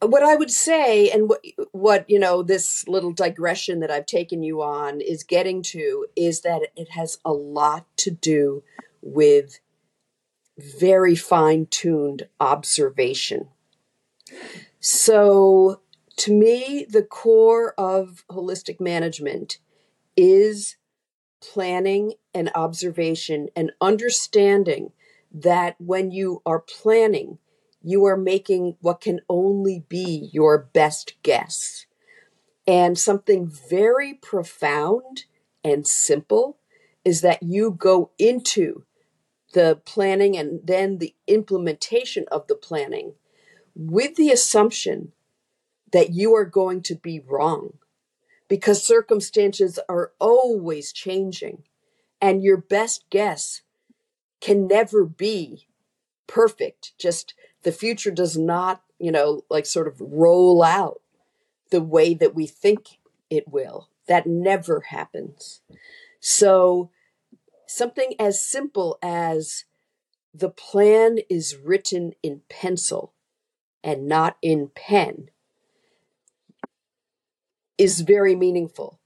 what 0.00 0.22
I 0.22 0.34
would 0.34 0.50
say, 0.50 1.10
and 1.10 1.28
what, 1.28 1.44
what 1.72 2.08
you 2.10 2.18
know, 2.18 2.42
this 2.42 2.86
little 2.88 3.12
digression 3.12 3.80
that 3.80 3.90
I've 3.90 4.06
taken 4.06 4.42
you 4.42 4.62
on 4.62 5.00
is 5.00 5.22
getting 5.22 5.62
to, 5.62 6.06
is 6.16 6.42
that 6.42 6.68
it 6.76 6.90
has 6.90 7.18
a 7.24 7.32
lot 7.32 7.86
to 7.98 8.10
do 8.10 8.62
with 9.02 9.60
very 10.58 11.14
fine 11.14 11.66
tuned 11.66 12.28
observation. 12.40 13.48
So, 14.80 15.80
to 16.16 16.32
me, 16.32 16.86
the 16.88 17.02
core 17.02 17.74
of 17.78 18.24
holistic 18.30 18.80
management 18.80 19.58
is 20.16 20.76
planning 21.40 22.14
and 22.34 22.50
observation 22.54 23.48
and 23.54 23.72
understanding 23.80 24.92
that 25.32 25.76
when 25.78 26.10
you 26.10 26.42
are 26.44 26.60
planning, 26.60 27.38
you 27.82 28.04
are 28.04 28.16
making 28.16 28.76
what 28.80 29.00
can 29.00 29.20
only 29.28 29.84
be 29.88 30.28
your 30.32 30.58
best 30.58 31.14
guess. 31.22 31.86
And 32.66 32.98
something 32.98 33.46
very 33.46 34.14
profound 34.14 35.24
and 35.62 35.86
simple 35.86 36.58
is 37.04 37.20
that 37.20 37.42
you 37.42 37.70
go 37.70 38.10
into 38.18 38.84
the 39.52 39.80
planning 39.84 40.36
and 40.36 40.60
then 40.64 40.98
the 40.98 41.14
implementation 41.26 42.24
of 42.30 42.46
the 42.46 42.54
planning 42.54 43.14
with 43.74 44.16
the 44.16 44.30
assumption 44.30 45.12
that 45.92 46.10
you 46.10 46.34
are 46.34 46.44
going 46.44 46.82
to 46.82 46.94
be 46.94 47.20
wrong 47.20 47.78
because 48.48 48.82
circumstances 48.82 49.78
are 49.88 50.12
always 50.18 50.92
changing 50.92 51.62
and 52.20 52.42
your 52.42 52.56
best 52.56 53.04
guess 53.10 53.62
can 54.40 54.66
never 54.66 55.04
be 55.04 55.68
perfect. 56.26 56.92
Just 56.98 57.34
the 57.62 57.72
future 57.72 58.10
does 58.10 58.36
not, 58.36 58.82
you 58.98 59.12
know, 59.12 59.42
like 59.50 59.66
sort 59.66 59.88
of 59.88 60.00
roll 60.00 60.62
out 60.62 61.00
the 61.70 61.82
way 61.82 62.14
that 62.14 62.34
we 62.34 62.46
think 62.46 62.98
it 63.30 63.48
will. 63.48 63.88
That 64.06 64.26
never 64.26 64.80
happens. 64.88 65.60
So, 66.20 66.90
something 67.68 68.14
as 68.18 68.42
simple 68.44 68.98
as 69.02 69.64
the 70.34 70.50
plan 70.50 71.18
is 71.28 71.56
written 71.56 72.12
in 72.22 72.42
pencil 72.48 73.12
and 73.82 74.06
not 74.06 74.36
in 74.42 74.70
pen 74.74 75.30
is 77.76 78.00
very 78.00 78.34
meaningful. 78.34 78.98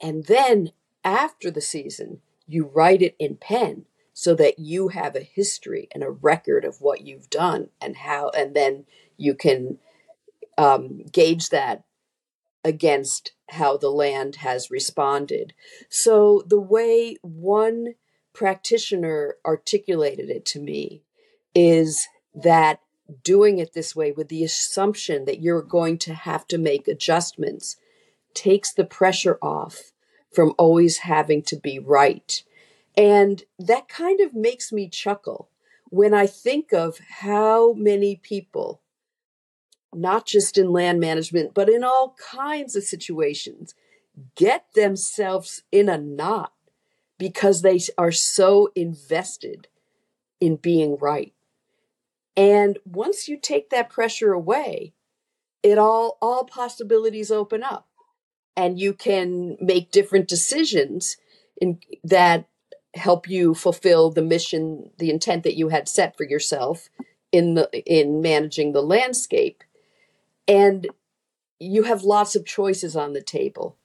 And 0.00 0.26
then 0.26 0.72
after 1.04 1.50
the 1.50 1.60
season, 1.60 2.20
you 2.46 2.70
write 2.72 3.02
it 3.02 3.16
in 3.18 3.36
pen 3.36 3.86
so 4.12 4.34
that 4.34 4.58
you 4.58 4.88
have 4.88 5.14
a 5.14 5.20
history 5.20 5.88
and 5.92 6.02
a 6.02 6.10
record 6.10 6.64
of 6.64 6.80
what 6.80 7.02
you've 7.02 7.30
done 7.30 7.68
and 7.80 7.96
how, 7.96 8.30
and 8.30 8.54
then 8.54 8.84
you 9.16 9.34
can 9.34 9.78
um, 10.56 11.04
gauge 11.12 11.50
that 11.50 11.84
against 12.64 13.32
how 13.50 13.76
the 13.76 13.90
land 13.90 14.36
has 14.36 14.70
responded. 14.70 15.54
So 15.88 16.42
the 16.46 16.60
way 16.60 17.16
one 17.22 17.94
practitioner 18.38 19.34
articulated 19.44 20.30
it 20.30 20.44
to 20.44 20.60
me 20.60 21.02
is 21.56 22.06
that 22.32 22.78
doing 23.24 23.58
it 23.58 23.72
this 23.72 23.96
way 23.96 24.12
with 24.12 24.28
the 24.28 24.44
assumption 24.44 25.24
that 25.24 25.40
you're 25.40 25.60
going 25.60 25.98
to 25.98 26.14
have 26.14 26.46
to 26.46 26.56
make 26.56 26.86
adjustments 26.86 27.78
takes 28.34 28.72
the 28.72 28.84
pressure 28.84 29.38
off 29.42 29.90
from 30.32 30.54
always 30.56 30.98
having 30.98 31.42
to 31.42 31.56
be 31.56 31.80
right. 31.80 32.44
And 32.96 33.42
that 33.58 33.88
kind 33.88 34.20
of 34.20 34.34
makes 34.34 34.70
me 34.70 34.88
chuckle 34.88 35.50
when 35.90 36.14
I 36.14 36.28
think 36.28 36.72
of 36.72 37.00
how 37.22 37.72
many 37.72 38.14
people, 38.14 38.82
not 39.92 40.26
just 40.26 40.56
in 40.56 40.70
land 40.70 41.00
management, 41.00 41.54
but 41.54 41.68
in 41.68 41.82
all 41.82 42.14
kinds 42.30 42.76
of 42.76 42.84
situations, 42.84 43.74
get 44.36 44.66
themselves 44.76 45.64
in 45.72 45.88
a 45.88 45.98
knot 45.98 46.52
because 47.18 47.62
they 47.62 47.80
are 47.96 48.12
so 48.12 48.70
invested 48.74 49.68
in 50.40 50.56
being 50.56 50.96
right. 51.00 51.32
And 52.36 52.78
once 52.84 53.26
you 53.26 53.36
take 53.36 53.70
that 53.70 53.90
pressure 53.90 54.32
away, 54.32 54.94
it 55.62 55.78
all 55.78 56.18
all 56.22 56.44
possibilities 56.44 57.30
open 57.30 57.62
up 57.62 57.88
and 58.56 58.78
you 58.78 58.92
can 58.92 59.56
make 59.60 59.90
different 59.90 60.28
decisions 60.28 61.16
in 61.60 61.80
that 62.04 62.48
help 62.94 63.28
you 63.28 63.54
fulfill 63.54 64.10
the 64.10 64.22
mission 64.22 64.90
the 64.98 65.10
intent 65.10 65.44
that 65.44 65.56
you 65.56 65.68
had 65.68 65.88
set 65.88 66.16
for 66.16 66.24
yourself 66.24 66.88
in 67.32 67.54
the 67.54 67.68
in 67.84 68.20
managing 68.20 68.72
the 68.72 68.82
landscape 68.82 69.62
and 70.46 70.88
you 71.60 71.82
have 71.82 72.02
lots 72.02 72.34
of 72.34 72.46
choices 72.46 72.96
on 72.96 73.12
the 73.12 73.22
table 73.22 73.76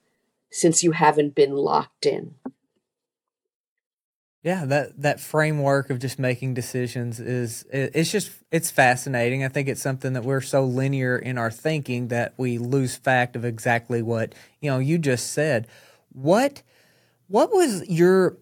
since 0.51 0.83
you 0.83 0.91
haven't 0.91 1.35
been 1.35 1.55
locked 1.55 2.05
in 2.05 2.35
yeah, 4.43 4.65
that 4.65 5.01
that 5.01 5.21
framework 5.21 5.89
of 5.89 5.99
just 5.99 6.19
making 6.19 6.53
decisions 6.53 7.21
is 7.21 7.65
it's 7.71 8.11
just 8.11 8.29
it's 8.51 8.69
fascinating. 8.69 9.41
I 9.45 9.47
think 9.47 9.69
it's 9.69 9.81
something 9.81 10.11
that 10.13 10.25
we're 10.25 10.41
so 10.41 10.65
linear 10.65 11.17
in 11.17 11.37
our 11.37 11.49
thinking 11.49 12.09
that 12.09 12.33
we 12.35 12.57
lose 12.57 12.97
fact 12.97 13.37
of 13.37 13.45
exactly 13.45 14.01
what, 14.01 14.35
you 14.59 14.69
know, 14.69 14.79
you 14.79 14.97
just 14.97 15.31
said. 15.31 15.65
What 16.11 16.61
what 17.27 17.53
was 17.53 17.87
your 17.89 18.37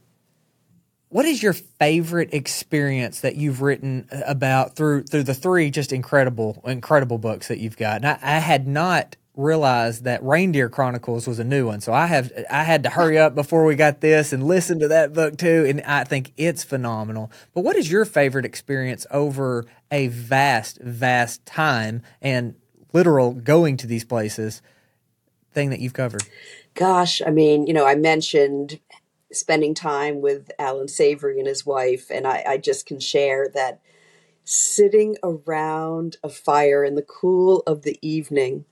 what 1.09 1.25
is 1.25 1.43
your 1.43 1.53
favorite 1.53 2.33
experience 2.33 3.21
that 3.21 3.35
you've 3.35 3.61
written 3.61 4.07
uh, 4.11 4.21
about 4.25 4.75
through 4.75 5.03
through 5.03 5.23
the 5.23 5.35
three 5.35 5.69
just 5.69 5.93
incredible 5.93 6.63
incredible 6.65 7.19
books 7.19 7.47
that 7.47 7.59
you've 7.59 7.77
got? 7.77 7.97
And 7.97 8.07
I, 8.07 8.19
I 8.23 8.39
had 8.39 8.67
not 8.67 9.17
realized 9.35 10.03
that 10.03 10.23
Reindeer 10.23 10.69
Chronicles 10.69 11.25
was 11.25 11.39
a 11.39 11.43
new 11.43 11.67
one. 11.67 11.79
So 11.79 11.93
I 11.93 12.07
have 12.07 12.31
I 12.49 12.63
had 12.63 12.83
to 12.83 12.89
hurry 12.89 13.17
up 13.17 13.33
before 13.33 13.63
we 13.63 13.75
got 13.75 14.01
this 14.01 14.33
and 14.33 14.43
listen 14.43 14.79
to 14.79 14.89
that 14.89 15.13
book 15.13 15.37
too 15.37 15.65
and 15.67 15.81
I 15.81 16.03
think 16.03 16.33
it's 16.37 16.63
phenomenal. 16.63 17.31
But 17.53 17.63
what 17.63 17.77
is 17.77 17.89
your 17.89 18.03
favorite 18.03 18.45
experience 18.45 19.07
over 19.09 19.65
a 19.89 20.07
vast 20.07 20.81
vast 20.81 21.45
time 21.45 22.01
and 22.21 22.55
literal 22.91 23.33
going 23.33 23.77
to 23.77 23.87
these 23.87 24.03
places 24.03 24.61
thing 25.53 25.69
that 25.69 25.79
you've 25.79 25.93
covered? 25.93 26.23
Gosh, 26.73 27.21
I 27.25 27.29
mean, 27.29 27.67
you 27.67 27.73
know, 27.73 27.85
I 27.85 27.95
mentioned 27.95 28.79
spending 29.31 29.73
time 29.73 30.19
with 30.19 30.51
Allan 30.59 30.89
Savory 30.89 31.39
and 31.39 31.47
his 31.47 31.65
wife 31.65 32.11
and 32.11 32.27
I, 32.27 32.43
I 32.45 32.57
just 32.57 32.85
can 32.85 32.99
share 32.99 33.47
that 33.53 33.79
sitting 34.43 35.15
around 35.23 36.17
a 36.21 36.27
fire 36.27 36.83
in 36.83 36.95
the 36.95 37.01
cool 37.01 37.63
of 37.65 37.83
the 37.83 37.97
evening 38.01 38.65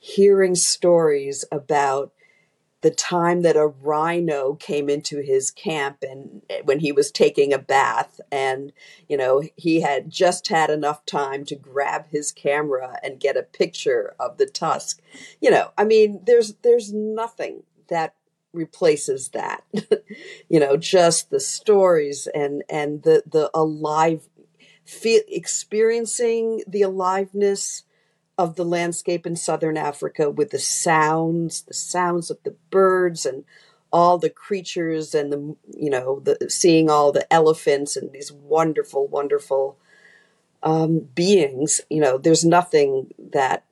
hearing 0.00 0.56
stories 0.56 1.44
about 1.52 2.12
the 2.80 2.90
time 2.90 3.42
that 3.42 3.56
a 3.56 3.66
rhino 3.66 4.54
came 4.54 4.88
into 4.88 5.20
his 5.20 5.50
camp 5.50 5.98
and 6.02 6.40
eh, 6.48 6.62
when 6.64 6.80
he 6.80 6.90
was 6.90 7.10
taking 7.12 7.52
a 7.52 7.58
bath 7.58 8.18
and 8.32 8.72
you 9.06 9.16
know 9.16 9.42
he 9.54 9.82
had 9.82 10.10
just 10.10 10.48
had 10.48 10.70
enough 10.70 11.04
time 11.04 11.44
to 11.44 11.54
grab 11.54 12.06
his 12.08 12.32
camera 12.32 12.98
and 13.02 13.20
get 13.20 13.36
a 13.36 13.42
picture 13.42 14.14
of 14.18 14.38
the 14.38 14.46
tusk. 14.46 15.02
You 15.40 15.50
know 15.50 15.70
i 15.76 15.84
mean 15.84 16.22
there's 16.26 16.54
there's 16.62 16.92
nothing 16.92 17.62
that 17.88 18.14
replaces 18.52 19.28
that. 19.30 19.62
You 20.48 20.58
know 20.58 20.76
just 20.76 21.30
the 21.30 21.38
stories 21.38 22.26
and 22.34 22.64
and 22.68 23.04
the 23.04 23.22
the 23.24 23.50
alive 23.54 24.28
feel 24.84 25.22
experiencing 25.28 26.64
the 26.66 26.82
aliveness 26.82 27.84
of 28.40 28.56
the 28.56 28.64
landscape 28.64 29.26
in 29.26 29.36
southern 29.36 29.76
Africa 29.76 30.30
with 30.30 30.50
the 30.50 30.58
sounds, 30.58 31.62
the 31.62 31.74
sounds 31.74 32.30
of 32.30 32.38
the 32.44 32.56
birds 32.70 33.26
and 33.26 33.44
all 33.92 34.18
the 34.18 34.30
creatures 34.30 35.14
and 35.14 35.32
the 35.32 35.56
you 35.76 35.90
know 35.90 36.20
the 36.20 36.48
seeing 36.48 36.88
all 36.88 37.10
the 37.10 37.32
elephants 37.32 37.96
and 37.96 38.12
these 38.12 38.30
wonderful 38.30 39.08
wonderful 39.08 39.76
um, 40.62 41.00
beings 41.00 41.80
you 41.90 42.00
know 42.00 42.16
there's 42.16 42.44
nothing 42.44 43.12
that 43.18 43.64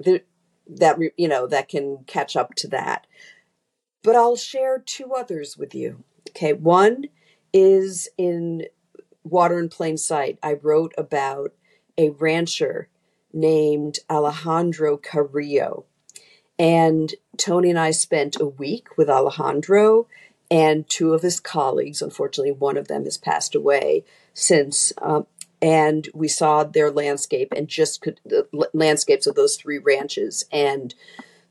that 0.00 0.24
that 0.66 0.98
you 1.18 1.28
know 1.28 1.46
that 1.46 1.68
can 1.68 1.98
catch 2.06 2.34
up 2.34 2.54
to 2.54 2.66
that 2.66 3.06
but 4.04 4.14
I'll 4.14 4.36
share 4.36 4.78
two 4.78 5.14
others 5.14 5.56
with 5.56 5.74
you. 5.74 6.04
Okay, 6.30 6.52
one 6.52 7.06
is 7.52 8.08
in 8.18 8.66
Water 9.24 9.58
in 9.58 9.70
Plain 9.70 9.96
Sight. 9.96 10.38
I 10.42 10.52
wrote 10.62 10.92
about 10.98 11.54
a 11.96 12.10
rancher 12.10 12.88
named 13.34 13.98
Alejandro 14.08 14.96
Carrillo. 14.96 15.84
And 16.58 17.12
Tony 17.36 17.70
and 17.70 17.78
I 17.78 17.90
spent 17.90 18.40
a 18.40 18.46
week 18.46 18.96
with 18.96 19.10
Alejandro 19.10 20.06
and 20.50 20.88
two 20.88 21.12
of 21.12 21.22
his 21.22 21.40
colleagues. 21.40 22.00
Unfortunately, 22.00 22.52
one 22.52 22.76
of 22.76 22.88
them 22.88 23.04
has 23.04 23.18
passed 23.18 23.54
away 23.54 24.04
since. 24.32 24.92
Um, 25.02 25.26
and 25.60 26.08
we 26.14 26.28
saw 26.28 26.62
their 26.62 26.90
landscape 26.90 27.52
and 27.56 27.68
just 27.68 28.00
could, 28.00 28.20
the 28.24 28.46
landscapes 28.72 29.26
of 29.26 29.34
those 29.34 29.56
three 29.56 29.78
ranches 29.78 30.44
and 30.52 30.94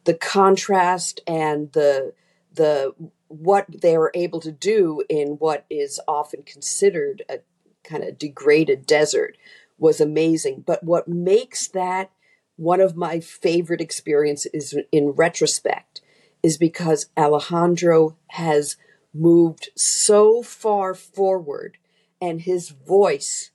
the 0.06 0.14
contrast 0.14 1.22
and 1.26 1.72
the 1.74 2.14
the 2.54 2.94
what 3.28 3.66
they 3.82 3.98
were 3.98 4.12
able 4.14 4.40
to 4.40 4.52
do 4.52 5.04
in 5.10 5.30
what 5.40 5.66
is 5.70 6.00
often 6.08 6.44
considered 6.44 7.24
a 7.28 7.40
kind 7.84 8.04
of 8.04 8.18
degraded 8.20 8.86
desert 8.86 9.36
was 9.84 10.00
amazing. 10.00 10.64
But 10.66 10.84
what 10.84 11.10
makes 11.10 11.68
that 11.68 12.10
one 12.56 12.80
of 12.80 12.96
my 12.96 13.20
favorite 13.20 13.82
experiences 13.82 14.74
in 14.92 15.10
retrospect 15.10 16.00
is 16.42 16.58
because 16.58 17.10
Alejandro 17.18 18.16
has 18.28 18.78
moved 19.14 19.70
so 19.76 20.42
far 20.42 20.94
forward 20.94 21.78
and 22.22 22.42
his 22.42 22.70
voice 22.70 23.52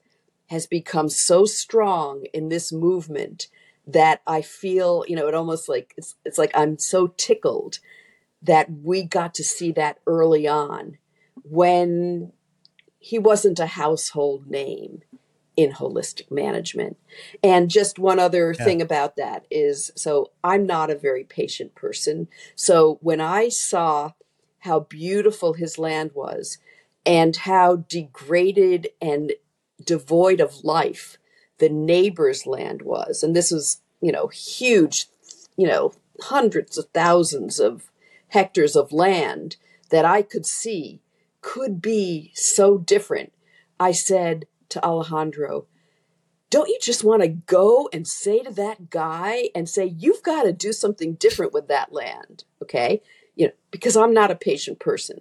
has 0.50 0.66
become 0.66 1.08
so 1.08 1.46
strong 1.46 2.24
in 2.34 2.50
this 2.50 2.72
movement 2.72 3.48
that 3.86 4.20
I 4.26 4.42
feel, 4.42 5.04
you 5.08 5.16
know, 5.16 5.28
it 5.28 5.34
almost 5.34 5.66
like 5.66 5.94
it's, 5.96 6.14
it's 6.26 6.36
like 6.36 6.50
I'm 6.54 6.78
so 6.78 7.08
tickled 7.16 7.78
that 8.42 8.68
we 8.70 9.02
got 9.02 9.32
to 9.34 9.44
see 9.44 9.72
that 9.72 9.98
early 10.06 10.46
on 10.46 10.98
when 11.42 12.32
he 12.98 13.18
wasn't 13.18 13.58
a 13.58 13.66
household 13.66 14.46
name 14.46 15.02
in 15.58 15.72
holistic 15.72 16.30
management. 16.30 16.96
And 17.42 17.68
just 17.68 17.98
one 17.98 18.20
other 18.20 18.54
yeah. 18.56 18.64
thing 18.64 18.80
about 18.80 19.16
that 19.16 19.44
is 19.50 19.90
so 19.96 20.30
I'm 20.44 20.66
not 20.66 20.88
a 20.88 20.94
very 20.94 21.24
patient 21.24 21.74
person. 21.74 22.28
So 22.54 23.00
when 23.02 23.20
I 23.20 23.48
saw 23.48 24.12
how 24.60 24.80
beautiful 24.80 25.54
his 25.54 25.76
land 25.76 26.12
was 26.14 26.58
and 27.04 27.34
how 27.34 27.84
degraded 27.88 28.90
and 29.02 29.32
devoid 29.84 30.40
of 30.40 30.62
life 30.62 31.18
the 31.58 31.68
neighbor's 31.68 32.46
land 32.46 32.82
was, 32.82 33.24
and 33.24 33.34
this 33.34 33.50
was, 33.50 33.80
you 34.00 34.12
know, 34.12 34.28
huge, 34.28 35.06
you 35.56 35.66
know, 35.66 35.92
hundreds 36.20 36.78
of 36.78 36.86
thousands 36.94 37.58
of 37.58 37.90
hectares 38.28 38.76
of 38.76 38.92
land 38.92 39.56
that 39.90 40.04
I 40.04 40.22
could 40.22 40.46
see 40.46 41.00
could 41.40 41.82
be 41.82 42.30
so 42.34 42.78
different. 42.78 43.32
I 43.80 43.90
said 43.90 44.46
to 44.70 44.84
Alejandro, 44.84 45.66
don't 46.50 46.68
you 46.68 46.78
just 46.80 47.04
want 47.04 47.22
to 47.22 47.28
go 47.28 47.88
and 47.92 48.06
say 48.06 48.42
to 48.42 48.50
that 48.52 48.90
guy 48.90 49.50
and 49.54 49.68
say, 49.68 49.84
you've 49.84 50.22
got 50.22 50.44
to 50.44 50.52
do 50.52 50.72
something 50.72 51.14
different 51.14 51.52
with 51.52 51.68
that 51.68 51.92
land? 51.92 52.44
Okay. 52.62 53.02
You 53.36 53.48
know, 53.48 53.52
because 53.70 53.96
I'm 53.96 54.14
not 54.14 54.30
a 54.30 54.36
patient 54.36 54.78
person. 54.78 55.20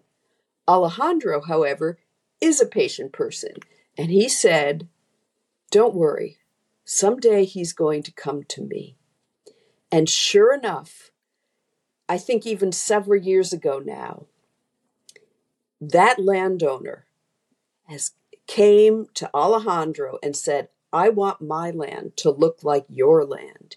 Alejandro, 0.67 1.41
however, 1.41 1.97
is 2.39 2.61
a 2.61 2.65
patient 2.65 3.11
person. 3.11 3.53
And 3.97 4.09
he 4.09 4.29
said, 4.29 4.87
don't 5.71 5.95
worry. 5.95 6.37
Someday 6.85 7.43
he's 7.43 7.73
going 7.73 8.03
to 8.03 8.11
come 8.11 8.43
to 8.49 8.61
me. 8.61 8.95
And 9.91 10.09
sure 10.09 10.53
enough, 10.53 11.11
I 12.07 12.17
think 12.17 12.45
even 12.45 12.71
several 12.71 13.21
years 13.21 13.51
ago 13.51 13.81
now, 13.83 14.27
that 15.81 16.19
landowner 16.19 17.05
has 17.87 18.11
came 18.47 19.07
to 19.13 19.29
Alejandro 19.33 20.17
and 20.23 20.35
said, 20.35 20.69
I 20.91 21.09
want 21.09 21.41
my 21.41 21.69
land 21.69 22.13
to 22.17 22.31
look 22.31 22.63
like 22.63 22.85
your 22.89 23.25
land. 23.25 23.75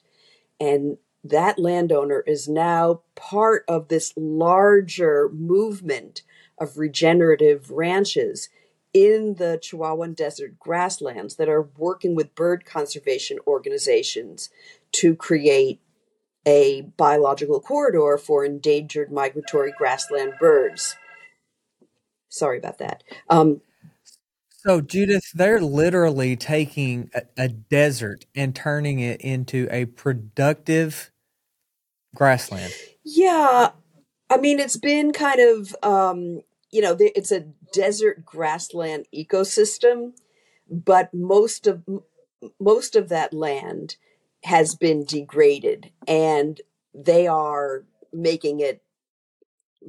And 0.59 0.99
that 1.23 1.59
landowner 1.59 2.23
is 2.27 2.49
now 2.49 3.03
part 3.15 3.65
of 3.69 3.89
this 3.89 4.13
larger 4.17 5.29
movement 5.29 6.23
of 6.59 6.79
regenerative 6.79 7.71
ranches 7.71 8.49
in 8.93 9.35
the 9.35 9.61
Chihuahuan 9.63 10.17
Desert 10.17 10.59
grasslands 10.59 11.37
that 11.37 11.49
are 11.49 11.69
working 11.77 12.15
with 12.15 12.35
bird 12.35 12.65
conservation 12.65 13.39
organizations 13.47 14.51
to 14.93 15.15
create 15.15 15.81
a 16.47 16.83
biological 16.97 17.61
corridor 17.61 18.19
for 18.19 18.45
endangered 18.45 19.13
migratory 19.13 19.73
grassland 19.77 20.33
birds. 20.41 20.97
Sorry 22.29 22.59
about 22.59 22.79
that. 22.79 23.05
Um, 23.29 23.61
so, 24.63 24.81
Judith, 24.81 25.33
they're 25.33 25.61
literally 25.61 26.37
taking 26.37 27.11
a, 27.15 27.23
a, 27.37 27.49
desert 27.49 28.27
and 28.35 28.55
turning 28.55 29.01
it 29.01 29.21
into 29.21 29.67
a 29.71 29.87
productive 29.87 31.11
grassland. 32.15 32.73
Yeah. 33.05 33.71
I 34.29 34.37
mean, 34.37 34.59
it's 34.59 34.77
been 34.77 35.13
kind 35.13 35.41
of, 35.41 35.75
um, 35.83 36.43
you 36.71 36.83
know, 36.83 36.95
it's 36.99 37.33
a 37.33 37.47
desert 37.73 38.25
grassland 38.25 39.07
ecosystem, 39.15 40.13
but 40.71 41.13
most 41.15 41.67
of 41.67 41.83
most 42.59 42.97
of 42.97 43.09
that 43.09 43.33
land 43.33 43.97
has 44.45 44.75
been 44.75 45.05
degraded 45.05 45.91
and 46.07 46.61
they 46.95 47.27
are 47.27 47.85
making 48.13 48.61
it 48.61 48.83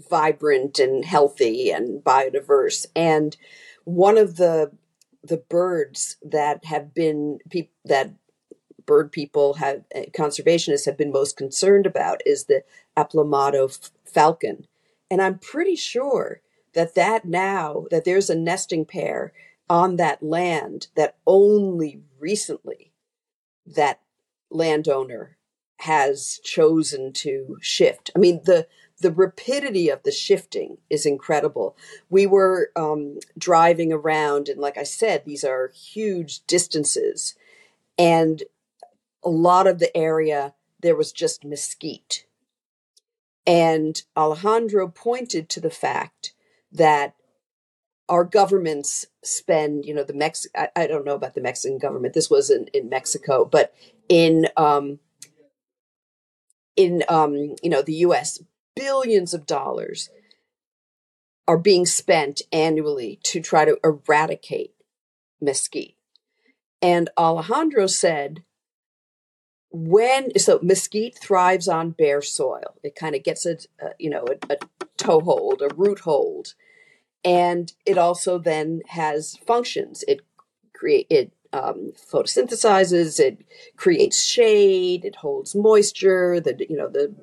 vibrant 0.10 0.79
and 0.79 1.05
healthy 1.05 1.71
and 1.71 2.03
biodiverse. 2.03 2.86
And 2.95 3.36
one 3.95 4.17
of 4.17 4.38
the 4.38 4.71
the 5.23 5.38
birds 5.38 6.17
that 6.23 6.65
have 6.65 6.93
been 6.93 7.39
that 7.86 8.13
bird 8.86 9.12
people 9.12 9.56
have 9.56 9.84
uh, 9.95 10.01
conservationists 10.12 10.86
have 10.86 10.97
been 10.97 11.12
most 11.12 11.38
concerned 11.38 11.86
about 11.86 12.21
is 12.25 12.45
the 12.45 12.63
aplomado 12.97 13.69
f- 13.69 13.91
falcon, 14.06 14.65
and 15.10 15.21
I'm 15.21 15.38
pretty 15.38 15.75
sure 15.75 16.41
that 16.73 16.95
that 16.95 17.25
now 17.25 17.86
that 17.91 18.06
there's 18.06 18.30
a 18.30 18.36
nesting 18.36 18.86
pair 18.86 19.34
on 19.69 19.97
that 19.97 20.23
land 20.23 20.88
that 20.95 21.17
only 21.27 22.01
recently 22.19 22.93
that 23.65 23.99
landowner 24.49 25.38
has 25.82 26.39
chosen 26.43 27.12
to 27.12 27.58
shift. 27.62 28.12
I 28.15 28.19
mean, 28.19 28.41
the 28.45 28.67
the 29.02 29.12
rapidity 29.12 29.90
of 29.90 30.04
the 30.04 30.12
shifting 30.12 30.78
is 30.90 31.06
incredible. 31.06 31.76
We 32.10 32.26
were 32.26 32.72
um, 32.76 33.20
driving 33.38 33.92
around, 33.92 34.48
and 34.48 34.60
like 34.60 34.78
I 34.78 34.84
said, 34.84 35.26
these 35.26 35.44
are 35.44 35.72
huge 35.74 36.46
distances, 36.46 37.36
and 37.98 38.44
a 39.24 39.30
lot 39.30 39.68
of 39.68 39.80
the 39.80 39.96
area 39.96 40.54
there 40.80 40.96
was 40.96 41.12
just 41.12 41.44
mesquite. 41.46 42.26
And 43.46 44.02
Alejandro 44.16 44.88
pointed 44.88 45.50
to 45.50 45.60
the 45.60 45.70
fact 45.70 46.34
that 46.72 47.16
our 48.08 48.24
governments 48.24 49.06
spend, 49.24 49.86
you 49.86 49.94
know, 49.94 50.04
the 50.04 50.14
Mex 50.14 50.46
I, 50.56 50.70
I 50.76 50.88
don't 50.88 51.06
know 51.06 51.16
about 51.16 51.34
the 51.34 51.42
Mexican 51.42 51.78
government. 51.78 52.14
This 52.14 52.30
was 52.30 52.50
in, 52.50 52.68
in 52.74 52.90
Mexico, 52.90 53.46
but 53.46 53.74
in 54.10 54.48
um, 54.58 55.00
in 56.76 57.04
um, 57.08 57.56
you 57.62 57.70
know 57.70 57.82
the 57.82 57.96
U.S. 57.96 58.42
billions 58.75 59.34
of 59.34 59.45
dollars 59.45 60.10
are 61.47 61.57
being 61.57 61.86
spent 61.86 62.41
annually 62.51 63.19
to 63.23 63.41
try 63.41 63.65
to 63.65 63.77
eradicate 63.84 64.73
mesquite. 65.41 65.95
And 66.81 67.10
Alejandro 67.17 67.88
said, 67.88 68.43
when 69.71 70.38
so 70.38 70.60
mesquite 70.62 71.17
thrives 71.17 71.67
on 71.67 71.91
bare 71.91 72.21
soil, 72.21 72.75
it 72.84 72.95
kind 72.95 73.15
of 73.15 73.23
gets 73.23 73.45
a, 73.45 73.57
a 73.79 73.91
you 73.97 74.10
know 74.10 74.25
a, 74.49 74.53
a 74.53 74.57
toehold, 74.97 75.62
a 75.62 75.73
root 75.73 75.99
hold, 75.99 76.53
and 77.23 77.71
it 77.86 77.97
also 77.97 78.38
then 78.38 78.81
has 78.88 79.38
functions. 79.47 80.03
It 80.07 80.21
create 80.73 81.07
it 81.10 81.31
um, 81.54 81.94
photosynthesizes. 82.12 83.20
It 83.20 83.46
creates 83.78 84.24
shade. 84.24 85.06
It 85.06 85.18
holds 85.18 85.56
moisture. 85.56 86.40
The 86.40 86.66
you 86.70 86.78
know 86.78 86.90
the 86.90 87.14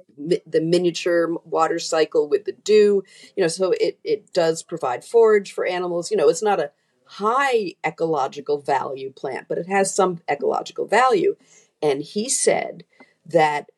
the 0.46 0.60
miniature 0.60 1.34
water 1.44 1.78
cycle 1.78 2.28
with 2.28 2.44
the 2.44 2.52
dew. 2.52 3.02
You 3.36 3.42
know, 3.42 3.48
so 3.48 3.72
it 3.80 3.98
it 4.04 4.32
does 4.32 4.62
provide 4.62 5.04
forage 5.04 5.52
for 5.52 5.66
animals. 5.66 6.10
You 6.10 6.16
know, 6.16 6.28
it's 6.28 6.42
not 6.42 6.60
a 6.60 6.72
high 7.04 7.74
ecological 7.84 8.60
value 8.60 9.10
plant, 9.12 9.46
but 9.48 9.58
it 9.58 9.66
has 9.66 9.94
some 9.94 10.20
ecological 10.28 10.86
value. 10.86 11.36
And 11.80 12.02
he 12.02 12.28
said 12.28 12.84
that 13.24 13.70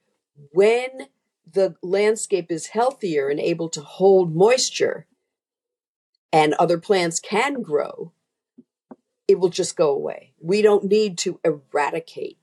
when 0.53 1.09
the 1.53 1.77
landscape 1.83 2.51
is 2.51 2.69
healthier 2.69 3.29
and 3.29 3.39
able 3.39 3.69
to 3.69 3.81
hold 3.83 4.35
moisture, 4.35 5.07
and 6.33 6.55
other 6.55 6.79
plants 6.79 7.21
can 7.21 7.63
grow, 7.63 8.13
it 9.31 9.39
will 9.39 9.49
just 9.49 9.77
go 9.77 9.91
away. 9.91 10.33
We 10.41 10.63
don't 10.63 10.85
need 10.85 11.19
to 11.19 11.41
eradicate 11.45 12.39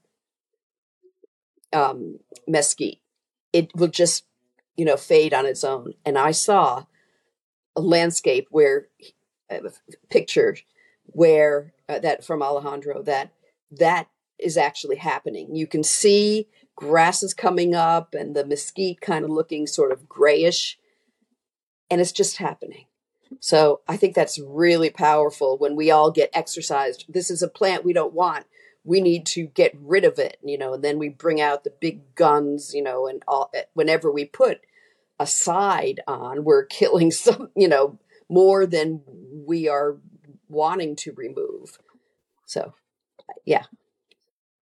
um, 1.74 2.20
mesquite. 2.48 3.00
It 3.54 3.76
will 3.76 3.90
just 3.90 4.24
you 4.78 4.86
know, 4.86 4.96
fade 4.96 5.34
on 5.34 5.46
its 5.46 5.64
own. 5.64 5.94
And 6.06 6.18
I 6.18 6.32
saw 6.32 6.86
a 7.76 7.82
landscape 7.82 8.48
where, 8.52 8.88
a 9.50 9.60
picture 10.10 10.56
where 11.08 11.74
uh, 11.90 12.00
that 12.00 12.24
from 12.24 12.44
Alejandro 12.44 13.02
that 13.04 13.32
that 13.72 14.08
is 14.40 14.56
actually 14.56 14.98
happening. 14.98 15.56
You 15.56 15.66
can 15.66 15.84
see 15.84 16.48
grasses 16.76 17.34
coming 17.34 17.74
up 17.74 18.14
and 18.14 18.36
the 18.36 18.46
mesquite 18.46 19.02
kind 19.02 19.26
of 19.26 19.32
looking 19.32 19.66
sort 19.66 19.92
of 19.92 20.08
grayish, 20.08 20.78
and 21.90 22.00
it's 22.00 22.12
just 22.12 22.38
happening. 22.38 22.86
So 23.40 23.82
I 23.88 23.98
think 23.98 24.16
that's 24.16 24.40
really 24.40 24.90
powerful 24.90 25.58
when 25.58 25.76
we 25.76 25.92
all 25.92 26.12
get 26.12 26.30
exercised. 26.34 27.06
This 27.10 27.30
is 27.30 27.42
a 27.42 27.48
plant 27.48 27.86
we 27.86 27.94
don't 27.94 28.14
want. 28.14 28.46
We 28.84 29.02
need 29.02 29.26
to 29.28 29.48
get 29.48 29.78
rid 29.80 30.06
of 30.06 30.18
it, 30.18 30.38
you 30.44 30.58
know, 30.58 30.74
and 30.74 30.84
then 30.84 30.98
we 30.98 31.10
bring 31.10 31.42
out 31.42 31.64
the 31.64 31.74
big 31.82 32.16
guns, 32.16 32.74
you 32.74 32.82
know, 32.82 33.08
and 33.08 33.24
all 33.28 33.50
eh, 33.54 33.64
whenever 33.74 34.12
we 34.12 34.26
put 34.26 34.62
a 35.20 35.28
side 35.28 36.02
on, 36.08 36.44
we're 36.44 36.66
killing 36.80 37.12
some, 37.12 37.50
you 37.56 37.68
know, 37.68 38.00
more 38.30 38.66
than 38.66 39.02
we 39.46 39.68
are 39.68 39.98
wanting 40.50 40.96
to 40.98 41.12
remove. 41.14 41.80
So, 42.46 42.74
yeah. 43.46 43.64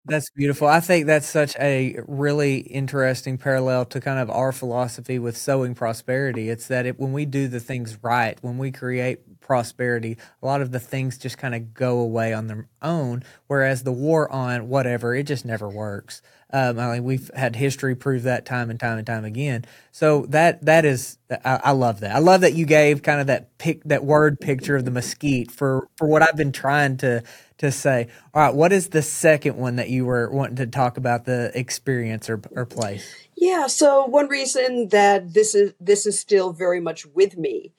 That's 0.06 0.30
beautiful. 0.32 0.68
I 0.68 0.82
think 0.82 1.06
that's 1.06 1.28
such 1.28 1.56
a 1.58 1.96
really 2.10 2.58
interesting 2.58 3.38
parallel 3.38 3.86
to 3.86 4.02
kind 4.02 4.20
of 4.20 4.30
our 4.30 4.52
philosophy 4.52 5.18
with 5.18 5.38
sowing 5.38 5.76
prosperity. 5.76 6.50
It's 6.50 6.68
that 6.68 6.86
it, 6.86 7.00
when 7.00 7.14
we 7.14 7.26
do 7.26 7.48
the 7.48 7.62
things 7.62 7.98
right, 8.04 8.38
when 8.42 8.58
we 8.58 8.70
create 8.74 9.40
prosperity, 9.40 10.18
a 10.42 10.46
lot 10.46 10.62
of 10.62 10.72
the 10.72 10.80
things 10.80 11.18
just 11.18 11.38
kind 11.38 11.56
of 11.56 11.74
go 11.74 12.00
away 12.00 12.34
on 12.34 12.48
their 12.48 12.68
own. 12.82 13.24
Whereas 13.48 13.84
the 13.84 13.94
war 13.94 14.30
on 14.30 14.68
whatever, 14.68 15.16
it 15.16 15.24
just 15.24 15.46
never 15.46 15.70
works. 15.70 16.22
Um, 16.54 16.78
I 16.78 16.94
mean, 16.94 17.04
we've 17.04 17.32
had 17.36 17.56
history 17.56 17.96
prove 17.96 18.24
that 18.24 18.46
time 18.46 18.70
and 18.70 18.80
time 18.80 19.00
and 19.00 19.08
time 19.08 19.26
again. 19.26 19.66
So 19.92 20.28
that 20.30 20.64
that 20.66 20.86
is, 20.86 21.18
I, 21.44 21.60
I 21.64 21.72
love 21.72 22.02
that. 22.02 22.16
I 22.16 22.20
love 22.20 22.42
that 22.42 22.54
you 22.54 22.68
gave 22.68 23.02
kind 23.02 23.20
of 23.20 23.28
that 23.28 23.58
pic, 23.58 23.84
that 23.86 24.06
word 24.06 24.40
picture 24.40 24.76
of 24.76 24.86
the 24.86 24.92
mesquite 24.92 25.50
for 25.50 25.88
for 25.98 26.08
what 26.08 26.22
I've 26.22 26.38
been 26.38 26.52
trying 26.52 26.98
to 26.98 27.24
to 27.58 27.72
say. 27.72 28.08
All 28.36 28.44
right, 28.44 28.54
what 28.54 28.72
is 28.72 28.90
the 28.90 29.02
second 29.02 29.58
one 29.58 29.78
that 29.78 29.90
you 29.90 30.06
were 30.06 30.30
wanting 30.30 30.58
to 30.58 30.68
talk 30.68 30.98
about 30.98 31.26
the 31.26 31.52
experience 31.56 32.30
or, 32.30 32.40
or 32.52 32.66
place? 32.66 33.16
Yeah, 33.36 33.68
so 33.68 34.06
one 34.06 34.28
reason 34.28 34.90
that 34.90 35.34
this 35.34 35.56
is 35.56 35.74
this 35.80 36.06
is 36.06 36.20
still 36.20 36.54
very 36.54 36.80
much 36.80 37.06
with 37.08 37.36
me 37.36 37.72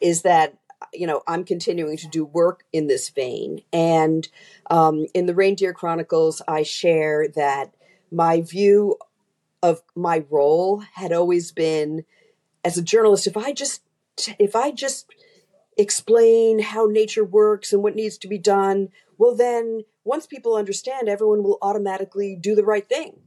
is 0.00 0.22
that 0.22 0.58
you 0.92 1.06
know 1.06 1.22
I'm 1.28 1.44
continuing 1.44 1.96
to 1.98 2.08
do 2.08 2.24
work 2.24 2.64
in 2.72 2.88
this 2.88 3.08
vein, 3.08 3.60
and 3.72 4.28
um, 4.68 5.06
in 5.14 5.26
the 5.26 5.34
Reindeer 5.34 5.72
Chronicles, 5.72 6.42
I 6.48 6.64
share 6.64 7.28
that 7.36 7.75
my 8.10 8.40
view 8.40 8.96
of 9.62 9.82
my 9.94 10.24
role 10.30 10.80
had 10.94 11.12
always 11.12 11.52
been 11.52 12.04
as 12.64 12.76
a 12.76 12.82
journalist. 12.82 13.26
If 13.26 13.36
I 13.36 13.52
just 13.52 13.82
if 14.38 14.56
I 14.56 14.70
just 14.70 15.06
explain 15.76 16.60
how 16.60 16.86
nature 16.86 17.24
works 17.24 17.72
and 17.72 17.82
what 17.82 17.94
needs 17.94 18.16
to 18.18 18.28
be 18.28 18.38
done, 18.38 18.88
well, 19.18 19.34
then 19.34 19.84
once 20.04 20.26
people 20.26 20.54
understand, 20.56 21.08
everyone 21.08 21.42
will 21.42 21.58
automatically 21.60 22.36
do 22.40 22.54
the 22.54 22.64
right 22.64 22.88
thing. 22.88 23.20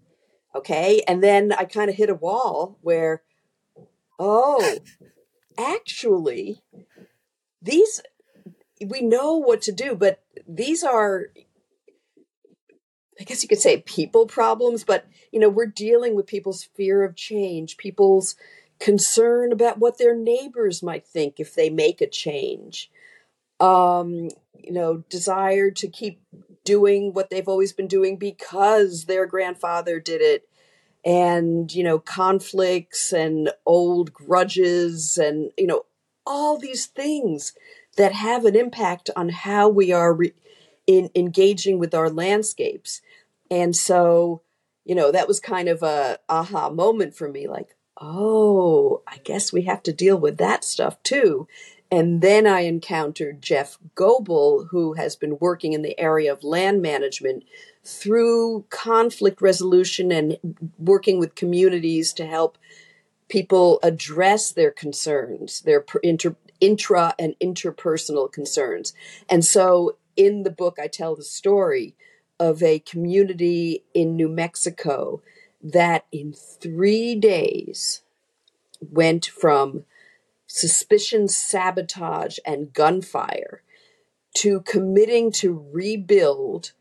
Okay. 0.56 1.04
And 1.08 1.24
then 1.24 1.52
I 1.52 1.66
kind 1.66 1.90
of 1.90 1.96
hit 1.96 2.10
a 2.10 2.16
wall 2.16 2.78
where, 2.82 3.22
oh, 4.18 4.80
actually, 5.58 6.64
these, 7.62 8.02
we 8.84 9.02
know 9.02 9.36
what 9.36 9.62
to 9.64 9.72
do, 9.72 9.96
but 9.96 10.24
these 10.48 10.84
are, 10.84 11.28
I 13.20 13.24
guess 13.24 13.44
you 13.44 13.50
could 13.50 13.60
say 13.60 13.82
people 13.82 14.26
problems, 14.26 14.84
but 14.84 15.06
you 15.32 15.40
know, 15.40 15.50
we're 15.50 15.66
dealing 15.66 16.16
with 16.16 16.28
people's 16.28 16.64
fear 16.64 17.04
of 17.04 17.16
change, 17.16 17.78
people's 17.78 18.36
concern 18.80 19.52
about 19.52 19.78
what 19.78 19.98
their 19.98 20.16
neighbors 20.16 20.82
might 20.82 21.06
think 21.06 21.40
if 21.40 21.54
they 21.54 21.70
make 21.70 22.02
a 22.02 22.08
change. 22.08 22.90
Um, 23.60 24.30
you 24.58 24.72
know, 24.72 25.04
desire 25.10 25.70
to 25.72 25.88
keep 25.88 26.22
doing 26.64 27.14
what 27.14 27.30
they've 27.30 27.48
always 27.48 27.74
been 27.74 27.88
doing 27.88 28.16
because 28.18 29.06
their 29.06 29.26
grandfather 29.26 30.00
did 30.00 30.22
it 30.22 30.48
and 31.06 31.74
you 31.74 31.84
know 31.84 31.98
conflicts 31.98 33.14
and 33.14 33.50
old 33.66 34.14
grudges 34.14 35.18
and 35.18 35.52
you 35.58 35.66
know 35.66 35.86
all 36.26 36.58
these 36.58 36.86
things 36.86 37.54
that 37.98 38.12
have 38.12 38.46
an 38.46 38.56
impact 38.56 39.10
on 39.16 39.30
how 39.30 39.68
we 39.68 39.92
are 39.92 40.14
re- 40.14 40.34
in 40.86 41.10
engaging 41.16 41.80
with 41.80 41.94
our 41.94 42.10
landscapes 42.10 43.02
and 43.50 43.76
so 43.76 44.42
you 44.86 44.96
know 44.96 45.12
that 45.12 45.28
was 45.28 45.40
kind 45.40 45.68
of 45.68 45.84
a 45.84 46.18
aha 46.28 46.70
moment 46.70 47.16
for 47.16 47.30
me 47.30 47.48
like 47.48 47.76
oh 48.02 49.02
i 49.08 49.18
guess 49.24 49.52
we 49.52 49.64
have 49.64 49.84
to 49.84 49.94
deal 49.94 50.18
with 50.18 50.38
that 50.38 50.64
stuff 50.64 51.02
too 51.04 51.48
and 51.92 52.22
then 52.22 52.46
I 52.46 52.62
encountered 52.62 53.42
Jeff 53.42 53.78
Goebel, 53.96 54.68
who 54.70 54.94
has 54.94 55.16
been 55.16 55.38
working 55.40 55.74
in 55.74 55.82
the 55.82 56.00
area 56.00 56.32
of 56.32 56.44
land 56.44 56.82
management 56.82 57.44
through 57.84 58.66
conflict 58.70 59.42
resolution 59.42 60.12
and 60.12 60.38
working 60.78 61.18
with 61.18 61.34
communities 61.34 62.14
to 62.14 62.28
help 62.28 62.58
people 63.28 63.80
address 63.82 64.52
their 64.52 64.72
concerns, 64.72 65.62
their 65.62 65.84
inter, 66.04 66.36
intra 66.60 67.16
and 67.18 67.36
interpersonal 67.42 68.32
concerns. 68.32 68.94
And 69.28 69.44
so 69.44 69.98
in 70.16 70.44
the 70.44 70.52
book, 70.52 70.78
I 70.80 70.88
tell 70.88 71.16
the 71.16 71.24
story 71.24 71.96
of 72.40 72.64
a 72.64 72.80
community 72.80 73.84
in 73.94 74.16
New 74.16 74.30
Mexico 74.30 75.22
that 75.62 76.06
in 76.12 76.34
three 76.34 77.16
days 77.16 78.02
went 78.82 79.26
from 79.26 79.84
suspicion, 80.48 81.28
sabotage, 81.28 82.38
and 82.46 82.74
gunfire 82.74 83.62
to 84.36 84.62
committing 84.62 85.32
to 85.32 85.68
rebuild 85.72 86.72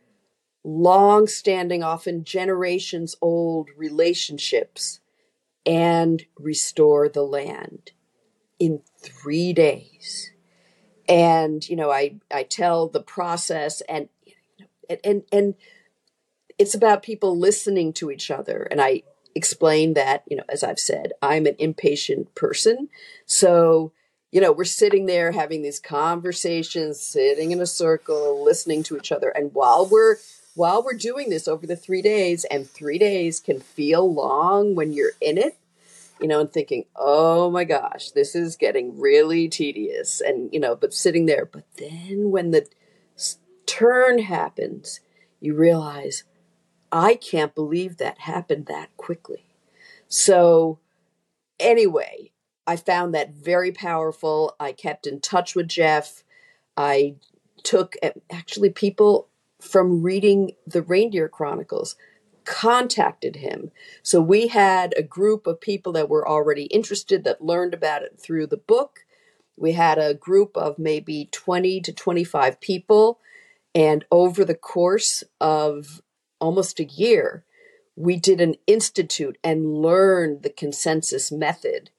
long 0.65 1.27
standing, 1.27 1.83
often 1.83 2.25
generations 2.25 3.17
old 3.21 3.71
relationships 3.77 5.01
and 5.65 6.25
restore 6.39 7.09
the 7.09 7.23
land 7.23 7.93
in 8.59 8.81
three 9.01 9.53
days. 9.53 10.31
And, 11.09 11.67
you 11.69 11.77
know, 11.77 11.91
I, 11.91 12.17
I 12.31 12.43
tell 12.43 12.89
the 12.89 13.03
process 13.03 13.81
and, 13.89 14.09
and, 15.05 15.23
and 15.33 15.55
it's 16.59 16.75
about 16.75 17.03
people 17.03 17.39
listening 17.39 17.93
to 17.95 18.11
each 18.11 18.31
other. 18.31 18.67
And 18.71 18.81
I, 18.81 19.03
explain 19.39 19.95
that, 19.95 20.25
you 20.27 20.37
know, 20.37 20.43
as 20.49 20.65
I've 20.65 20.81
said, 20.81 21.13
I'm 21.23 21.47
an 21.47 21.55
impatient 21.59 22.35
person. 22.35 22.89
So, 23.25 23.93
you 24.33 24.41
know, 24.41 24.51
we're 24.53 24.65
sitting 24.65 25.07
there 25.07 25.31
having 25.31 25.63
these 25.63 25.79
conversations, 25.79 27.01
sitting 27.01 27.53
in 27.53 27.61
a 27.61 27.67
circle, 27.67 28.45
listening 28.45 28.83
to 28.85 28.97
each 28.97 29.13
other. 29.13 29.31
And 29.31 29.55
while 29.55 29.87
we're 29.87 30.17
while 30.55 30.83
we're 30.83 30.95
doing 30.95 31.31
this 31.31 31.47
over 31.47 31.69
the 31.69 31.77
three 31.77 32.03
days, 32.03 32.45
and 32.47 32.69
three 32.69 32.99
days 32.99 33.39
can 33.39 33.61
feel 33.61 34.13
long 34.13 34.75
when 34.75 34.93
you're 34.93 35.13
in 35.21 35.39
it, 35.39 35.57
you 36.21 36.27
know, 36.27 36.41
and 36.41 36.53
thinking, 36.53 36.85
oh 36.97 37.49
my 37.49 37.63
gosh, 37.63 38.11
this 38.11 38.35
is 38.35 38.57
getting 38.57 38.99
really 38.99 39.49
tedious. 39.49 40.21
And, 40.21 40.53
you 40.53 40.59
know, 40.59 40.75
but 40.75 40.93
sitting 40.93 41.27
there. 41.27 41.47
But 41.47 41.63
then 41.77 42.33
when 42.33 42.51
the 42.51 42.67
turn 43.69 44.19
happens, 44.19 45.01
you 45.41 45.55
realize, 45.55 46.25
I 46.91 47.15
can't 47.15 47.55
believe 47.55 47.99
that 47.99 48.21
happened 48.21 48.67
that 48.67 48.97
quickly. 48.97 49.45
So, 50.09 50.79
anyway, 51.61 52.33
I 52.67 52.77
found 52.77 53.15
that 53.15 53.33
very 53.33 53.71
powerful. 53.71 54.57
I 54.59 54.73
kept 54.73 55.07
in 55.07 55.21
touch 55.21 55.55
with 55.55 55.69
Jeff. 55.69 56.25
I 56.77 57.17
took 57.63 57.97
eh, 58.03 58.13
actually 58.31 58.71
people 58.71 59.29
from 59.61 60.03
reading 60.03 60.53
the 60.67 60.83
Reindeer 60.83 61.29
Chronicles 61.29 61.97
contacted 62.45 63.37
him. 63.37 63.71
So 64.03 64.21
we 64.23 64.49
had 64.49 64.95
a 64.97 65.03
group 65.03 65.47
of 65.47 65.61
people 65.61 65.93
that 65.93 66.09
were 66.09 66.27
already 66.27 66.65
interested 66.65 67.25
that 67.25 67.45
learned 67.45 67.75
about 67.75 68.03
it 68.03 68.19
through 68.19 68.47
the 68.47 68.57
book. 68.57 69.01
We 69.57 69.73
had 69.73 69.99
a 69.99 70.15
group 70.15 70.57
of 70.57 70.79
maybe 70.79 71.29
20 71.31 71.81
to 71.83 71.93
25 71.93 72.61
people. 72.61 73.21
And 73.75 74.05
over 74.11 74.45
the 74.45 74.55
course 74.55 75.25
of 75.41 76.03
almost 76.41 76.79
a 76.81 76.85
year, 76.85 77.45
we 77.97 78.17
did 78.17 78.41
an 78.41 78.55
institute 78.67 79.37
and 79.43 79.75
learned 79.75 80.43
the 80.43 80.51
consensus 80.51 81.33
method. 81.33 81.91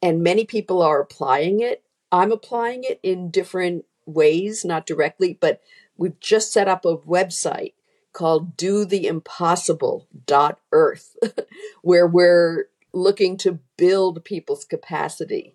And 0.00 0.22
many 0.22 0.44
people 0.44 0.80
are 0.82 1.00
applying 1.00 1.58
it. 1.60 1.82
I'm 2.10 2.32
applying 2.32 2.84
it 2.84 2.98
in 3.02 3.30
different 3.30 3.84
ways, 4.06 4.64
not 4.64 4.86
directly, 4.86 5.36
but 5.38 5.60
we've 5.96 6.18
just 6.20 6.52
set 6.52 6.68
up 6.68 6.84
a 6.84 6.96
website 6.96 7.72
called 8.12 8.56
dotheimpossible.earth 8.56 11.16
where 11.82 12.06
we're 12.06 12.68
looking 12.92 13.36
to 13.36 13.58
build 13.76 14.24
people's 14.24 14.64
capacity 14.64 15.54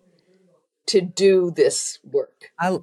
to 0.86 1.00
do 1.00 1.50
this 1.50 1.98
work. 2.04 2.52
I 2.58 2.78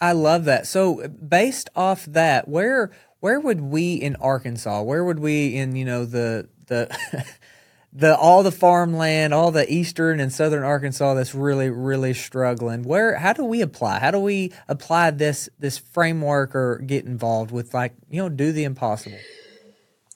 I 0.00 0.12
love 0.12 0.44
that. 0.44 0.66
So 0.66 1.08
based 1.08 1.70
off 1.74 2.04
that, 2.06 2.48
where 2.48 2.90
where 3.20 3.40
would 3.40 3.60
we 3.60 3.94
in 3.94 4.16
Arkansas, 4.16 4.82
where 4.82 5.04
would 5.04 5.18
we 5.18 5.56
in, 5.56 5.74
you 5.74 5.84
know, 5.84 6.04
the 6.04 6.48
the 6.66 6.94
the 7.92 8.16
all 8.16 8.42
the 8.42 8.52
farmland, 8.52 9.32
all 9.32 9.50
the 9.50 9.70
eastern 9.72 10.20
and 10.20 10.32
southern 10.32 10.62
Arkansas 10.62 11.14
that's 11.14 11.34
really 11.34 11.70
really 11.70 12.12
struggling. 12.12 12.82
Where 12.82 13.16
how 13.16 13.32
do 13.32 13.44
we 13.44 13.62
apply? 13.62 14.00
How 14.00 14.10
do 14.10 14.20
we 14.20 14.52
apply 14.68 15.12
this 15.12 15.48
this 15.58 15.78
framework 15.78 16.54
or 16.54 16.78
get 16.78 17.06
involved 17.06 17.50
with 17.50 17.72
like 17.72 17.94
you 18.10 18.22
know 18.22 18.28
do 18.28 18.52
the 18.52 18.64
impossible? 18.64 19.18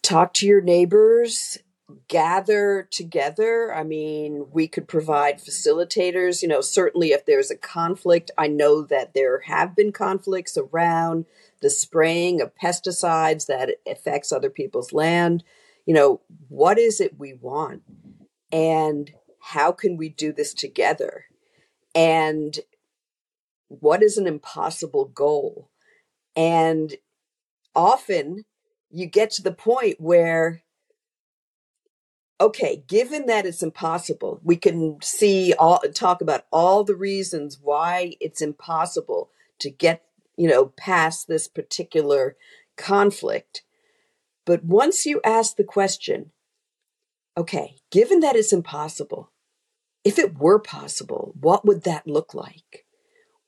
Talk 0.02 0.34
to 0.34 0.46
your 0.46 0.60
neighbors 0.60 1.58
gather 2.08 2.88
together. 2.90 3.74
I 3.74 3.82
mean, 3.84 4.46
we 4.52 4.68
could 4.68 4.88
provide 4.88 5.38
facilitators. 5.38 6.42
You 6.42 6.48
know, 6.48 6.60
certainly 6.60 7.12
if 7.12 7.26
there's 7.26 7.50
a 7.50 7.56
conflict, 7.56 8.30
I 8.36 8.48
know 8.48 8.82
that 8.82 9.14
there 9.14 9.40
have 9.40 9.76
been 9.76 9.92
conflicts 9.92 10.56
around 10.56 11.26
the 11.60 11.70
spraying 11.70 12.40
of 12.40 12.54
pesticides 12.54 13.46
that 13.46 13.76
affects 13.86 14.32
other 14.32 14.50
people's 14.50 14.92
land. 14.92 15.44
You 15.86 15.94
know, 15.94 16.20
what 16.48 16.78
is 16.78 17.00
it 17.00 17.18
we 17.18 17.34
want? 17.34 17.82
And 18.52 19.12
how 19.40 19.72
can 19.72 19.96
we 19.96 20.08
do 20.08 20.32
this 20.32 20.54
together? 20.54 21.24
And 21.94 22.58
what 23.68 24.02
is 24.02 24.18
an 24.18 24.26
impossible 24.26 25.06
goal? 25.06 25.70
And 26.36 26.96
often 27.74 28.44
you 28.90 29.06
get 29.06 29.30
to 29.32 29.42
the 29.42 29.52
point 29.52 30.00
where 30.00 30.62
okay, 32.40 32.82
given 32.88 33.26
that 33.26 33.44
it's 33.44 33.62
impossible, 33.62 34.40
we 34.42 34.56
can 34.56 34.96
see 35.02 35.52
all 35.58 35.80
talk 35.94 36.22
about 36.22 36.46
all 36.50 36.82
the 36.82 36.96
reasons 36.96 37.58
why 37.60 38.14
it's 38.20 38.40
impossible 38.40 39.30
to 39.58 39.70
get, 39.70 40.04
you 40.36 40.48
know, 40.48 40.66
past 40.76 41.28
this 41.28 41.46
particular 41.46 42.36
conflict. 42.76 43.62
But 44.46 44.64
once 44.64 45.04
you 45.04 45.20
ask 45.22 45.56
the 45.56 45.64
question, 45.64 46.32
okay, 47.36 47.76
given 47.90 48.20
that 48.20 48.36
it's 48.36 48.52
impossible, 48.52 49.30
if 50.02 50.18
it 50.18 50.38
were 50.38 50.58
possible, 50.58 51.34
what 51.38 51.66
would 51.66 51.82
that 51.84 52.06
look 52.06 52.32
like? 52.32 52.86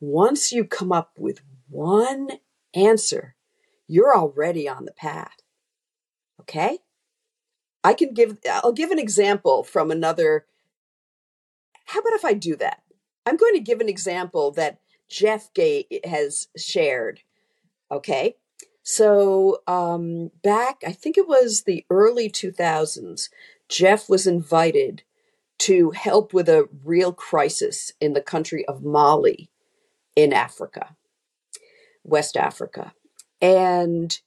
Once 0.01 0.53
you 0.53 0.65
come 0.65 0.93
up 0.93 1.13
with 1.17 1.41
one 1.69 2.29
answer, 2.75 3.37
you're 3.89 4.15
already 4.15 4.69
on 4.69 4.85
the 4.85 4.93
path. 4.93 5.37
Okay? 6.41 6.81
I 7.85 7.95
can 7.95 8.15
give, 8.15 8.39
I'll 8.51 8.73
give 8.73 8.91
an 8.91 8.99
example 8.99 9.65
from 9.65 9.91
another. 9.91 10.47
How 11.87 12.01
about 12.01 12.15
if 12.15 12.25
I 12.25 12.33
do 12.33 12.57
that? 12.57 12.83
I'm 13.27 13.37
going 13.37 13.55
to 13.55 13.61
give 13.61 13.81
an 13.81 13.89
example 13.89 14.51
that 14.53 14.79
Jeff 15.09 15.53
Gay 15.55 15.87
has 16.05 16.49
shared. 16.57 17.21
Okay. 17.91 18.37
So 18.83 19.63
um, 19.67 20.31
back, 20.43 20.83
I 20.87 20.93
think 20.93 21.17
it 21.17 21.29
was 21.29 21.63
the 21.63 21.85
early 21.91 22.29
2000s, 22.29 23.29
Jeff 23.69 24.09
was 24.09 24.27
invited 24.27 25.03
to 25.59 25.93
help 25.93 26.35
with 26.35 26.49
a 26.49 26.69
real 26.85 27.13
crisis 27.13 27.93
in 28.01 28.15
the 28.15 28.21
country 28.21 28.67
of 28.67 28.83
Mali 28.83 29.49
in 30.17 30.33
Africa, 30.33 30.97
West 32.03 32.37
Africa. 32.37 32.93
And 33.41 34.19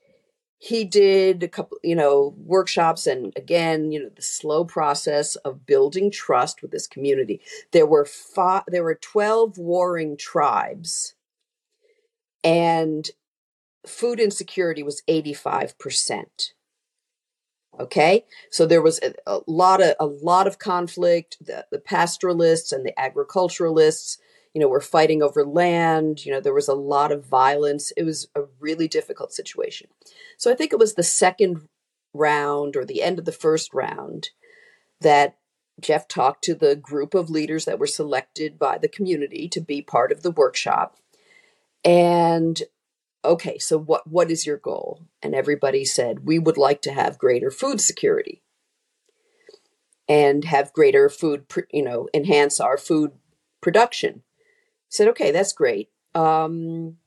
he 0.65 0.83
did 0.83 1.43
a 1.43 1.47
couple, 1.47 1.77
you 1.83 1.95
know, 1.95 2.33
workshops 2.39 3.05
and 3.05 3.31
again, 3.35 3.91
you 3.91 4.01
know, 4.01 4.09
the 4.09 4.21
slow 4.23 4.65
process 4.65 5.35
of 5.35 5.67
building 5.67 6.09
trust 6.09 6.63
with 6.63 6.71
this 6.71 6.87
community. 6.87 7.39
There 7.71 7.85
were 7.85 8.03
five, 8.03 8.63
there 8.67 8.83
were 8.83 8.95
12 8.95 9.59
warring 9.59 10.17
tribes 10.17 11.13
and 12.43 13.07
food 13.85 14.19
insecurity 14.19 14.81
was 14.81 15.03
85%. 15.07 16.53
Okay. 17.79 18.25
So 18.49 18.65
there 18.65 18.81
was 18.81 18.99
a, 19.03 19.13
a 19.27 19.41
lot 19.45 19.83
of, 19.83 19.93
a 19.99 20.07
lot 20.07 20.47
of 20.47 20.57
conflict. 20.57 21.37
The, 21.39 21.67
the 21.71 21.77
pastoralists 21.77 22.71
and 22.71 22.83
the 22.83 22.99
agriculturalists 22.99 24.17
you 24.55 24.61
know, 24.61 24.69
were 24.69 24.79
fighting 24.79 25.21
over 25.21 25.45
land. 25.45 26.25
You 26.25 26.31
know, 26.31 26.39
there 26.39 26.53
was 26.53 26.69
a 26.69 26.73
lot 26.73 27.11
of 27.11 27.25
violence. 27.25 27.91
It 27.97 28.03
was 28.03 28.29
a 28.35 28.43
really 28.57 28.87
difficult 28.87 29.33
situation. 29.33 29.89
So 30.37 30.49
I 30.49 30.55
think 30.55 30.71
it 30.71 30.79
was 30.79 30.93
the 30.93 31.03
second 31.03 31.67
round 32.13 32.77
or 32.77 32.85
the 32.85 33.03
end 33.03 33.19
of 33.19 33.25
the 33.25 33.33
first 33.33 33.73
round 33.73 34.29
that 35.01 35.35
Jeff 35.81 36.07
talked 36.07 36.41
to 36.45 36.55
the 36.55 36.77
group 36.77 37.13
of 37.13 37.29
leaders 37.29 37.65
that 37.65 37.79
were 37.79 37.85
selected 37.85 38.57
by 38.57 38.77
the 38.77 38.87
community 38.87 39.49
to 39.49 39.59
be 39.59 39.81
part 39.81 40.13
of 40.13 40.23
the 40.23 40.31
workshop. 40.31 40.95
And 41.83 42.63
okay, 43.25 43.57
so 43.57 43.77
what 43.77 44.07
what 44.07 44.31
is 44.31 44.45
your 44.45 44.57
goal? 44.57 45.01
And 45.21 45.35
everybody 45.35 45.83
said 45.83 46.25
we 46.25 46.39
would 46.39 46.57
like 46.57 46.81
to 46.83 46.93
have 46.93 47.19
greater 47.19 47.51
food 47.51 47.81
security 47.81 48.41
and 50.07 50.45
have 50.45 50.71
greater 50.71 51.09
food, 51.09 51.45
you 51.71 51.83
know, 51.83 52.07
enhance 52.13 52.61
our 52.61 52.77
food 52.77 53.11
production 53.61 54.23
said, 54.95 55.09
okay, 55.09 55.31
that's 55.31 55.53
great. 55.53 55.89
Um, 56.13 56.97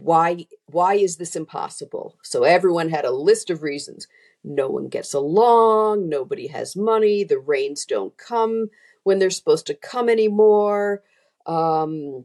why 0.00 0.46
why 0.66 0.94
is 0.94 1.16
this 1.16 1.36
impossible? 1.36 2.16
So 2.22 2.44
everyone 2.44 2.88
had 2.88 3.04
a 3.04 3.10
list 3.10 3.50
of 3.50 3.62
reasons. 3.62 4.08
No 4.42 4.68
one 4.68 4.88
gets 4.88 5.12
along, 5.12 6.08
nobody 6.08 6.46
has 6.48 6.74
money, 6.74 7.24
the 7.24 7.38
rains 7.38 7.84
don't 7.84 8.16
come 8.16 8.70
when 9.02 9.18
they're 9.18 9.30
supposed 9.30 9.66
to 9.66 9.74
come 9.74 10.08
anymore. 10.08 11.02
Um, 11.46 12.24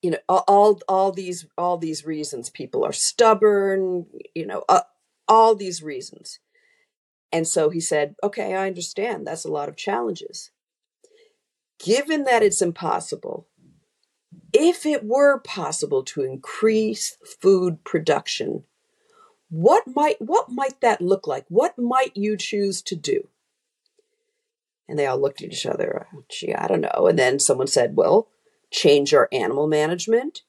you 0.00 0.10
know, 0.10 0.18
all 0.28 0.80
all 0.88 1.12
these 1.12 1.46
all 1.56 1.78
these 1.78 2.04
reasons. 2.04 2.50
People 2.50 2.84
are 2.84 2.92
stubborn. 2.92 4.06
You 4.34 4.46
know, 4.46 4.64
uh, 4.68 4.82
all 5.28 5.54
these 5.54 5.82
reasons. 5.82 6.40
And 7.30 7.46
so 7.46 7.70
he 7.70 7.80
said, 7.80 8.16
"Okay, 8.22 8.54
I 8.54 8.66
understand. 8.66 9.26
That's 9.26 9.44
a 9.44 9.50
lot 9.50 9.68
of 9.68 9.76
challenges 9.76 10.50
given 11.82 12.24
that 12.24 12.42
it's 12.42 12.62
impossible, 12.62 13.46
if 14.52 14.86
it 14.86 15.04
were 15.04 15.38
possible 15.38 16.02
to 16.04 16.22
increase 16.22 17.16
food 17.40 17.84
production, 17.84 18.64
what 19.48 19.84
might 19.86 20.16
what 20.20 20.50
might 20.50 20.80
that 20.80 21.00
look 21.00 21.26
like? 21.26 21.44
What 21.48 21.78
might 21.78 22.16
you 22.16 22.36
choose 22.36 22.80
to 22.82 22.96
do? 22.96 23.28
And 24.88 24.98
they 24.98 25.06
all 25.06 25.20
looked 25.20 25.42
at 25.42 25.52
each 25.52 25.66
other. 25.66 26.06
Gee, 26.30 26.54
I 26.54 26.66
don't 26.66 26.80
know. 26.80 27.06
And 27.06 27.18
then 27.18 27.38
someone 27.38 27.66
said, 27.66 27.96
"Well, 27.96 28.28
change 28.70 29.12
our 29.12 29.28
animal 29.32 29.66
management, 29.66 30.42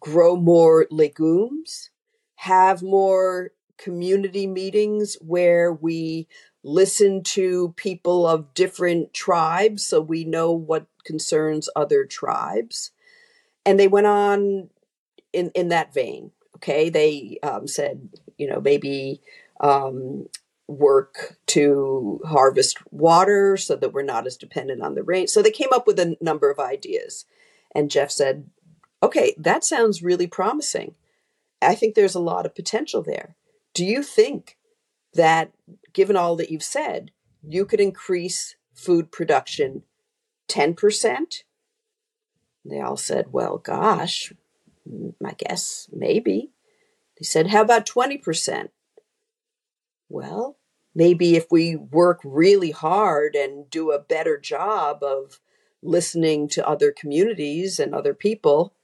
grow 0.00 0.36
more 0.36 0.86
legumes, 0.90 1.90
have 2.36 2.82
more 2.82 3.52
community 3.78 4.46
meetings 4.46 5.16
where 5.20 5.72
we 5.72 6.28
listen 6.62 7.22
to 7.22 7.74
people 7.76 8.26
of 8.26 8.54
different 8.54 9.12
tribes 9.12 9.84
so 9.84 10.00
we 10.00 10.24
know 10.24 10.52
what 10.52 10.86
concerns 11.04 11.68
other 11.76 12.04
tribes. 12.04 12.90
And 13.66 13.78
they 13.78 13.88
went 13.88 14.06
on 14.06 14.70
in, 15.32 15.50
in 15.54 15.68
that 15.68 15.92
vein. 15.92 16.30
Okay. 16.56 16.88
They 16.88 17.38
um, 17.42 17.66
said, 17.66 18.08
you 18.38 18.48
know, 18.48 18.60
maybe 18.60 19.20
um, 19.60 20.26
work 20.66 21.36
to 21.46 22.20
harvest 22.24 22.78
water 22.90 23.56
so 23.56 23.76
that 23.76 23.92
we're 23.92 24.02
not 24.02 24.26
as 24.26 24.36
dependent 24.36 24.82
on 24.82 24.94
the 24.94 25.02
rain. 25.02 25.26
So 25.26 25.42
they 25.42 25.50
came 25.50 25.72
up 25.72 25.86
with 25.86 25.98
a 25.98 26.16
number 26.20 26.50
of 26.50 26.58
ideas. 26.58 27.26
And 27.74 27.90
Jeff 27.90 28.10
said, 28.10 28.48
okay, 29.02 29.34
that 29.36 29.64
sounds 29.64 30.02
really 30.02 30.26
promising. 30.26 30.94
I 31.60 31.74
think 31.74 31.94
there's 31.94 32.14
a 32.14 32.20
lot 32.20 32.46
of 32.46 32.54
potential 32.54 33.02
there. 33.02 33.36
Do 33.74 33.84
you 33.84 34.02
think 34.02 34.56
that 35.14 35.52
given 35.92 36.16
all 36.16 36.36
that 36.36 36.50
you've 36.50 36.62
said, 36.62 37.10
you 37.46 37.66
could 37.66 37.80
increase 37.80 38.56
food 38.72 39.12
production 39.12 39.82
10%? 40.48 41.42
They 42.64 42.80
all 42.80 42.96
said, 42.96 43.32
well, 43.32 43.58
gosh, 43.58 44.32
I 45.24 45.32
guess 45.36 45.88
maybe. 45.92 46.50
They 47.18 47.24
said, 47.24 47.48
how 47.48 47.62
about 47.62 47.86
20%? 47.86 48.68
Well, 50.08 50.56
maybe 50.94 51.36
if 51.36 51.46
we 51.50 51.76
work 51.76 52.20
really 52.24 52.70
hard 52.70 53.34
and 53.34 53.68
do 53.68 53.90
a 53.90 53.98
better 53.98 54.38
job 54.38 55.02
of 55.02 55.40
listening 55.84 56.48
to 56.48 56.66
other 56.66 56.90
communities 56.90 57.78
and 57.78 57.94
other 57.94 58.14
people. 58.14 58.74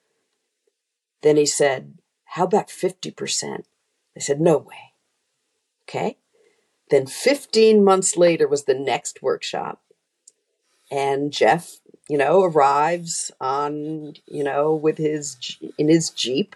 Then 1.23 1.37
he 1.37 1.47
said, 1.47 1.99
How 2.25 2.45
about 2.45 2.69
50%? 2.69 3.65
They 4.21 4.25
said, 4.25 4.41
No 4.41 4.59
way. 4.59 4.93
Okay. 5.89 6.19
Then 6.91 7.07
15 7.07 7.83
months 7.83 8.19
later 8.19 8.47
was 8.47 8.65
the 8.65 8.75
next 8.75 9.23
workshop. 9.23 9.81
And 10.91 11.33
Jeff, 11.33 11.79
you 12.07 12.19
know, 12.19 12.43
arrives 12.43 13.31
on, 13.41 14.15
you 14.27 14.45
know, 14.45 14.75
with 14.75 14.99
his, 14.99 15.57
in 15.79 15.89
his 15.89 16.11
Jeep, 16.11 16.55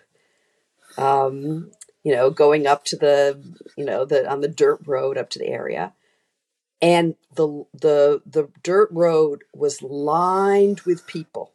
um, 0.98 1.70
you 2.02 2.14
know, 2.14 2.28
going 2.28 2.66
up 2.66 2.84
to 2.86 2.96
the, 2.96 3.42
you 3.78 3.84
know, 3.86 4.04
the, 4.04 4.30
on 4.30 4.42
the 4.42 4.48
dirt 4.48 4.80
road 4.84 5.16
up 5.16 5.30
to 5.30 5.38
the 5.38 5.48
area. 5.48 5.94
And 6.82 7.14
the, 7.34 7.64
the, 7.72 8.20
the 8.26 8.50
dirt 8.62 8.90
road 8.92 9.44
was 9.54 9.80
lined 9.80 10.82
with 10.82 11.06
people. 11.06 11.54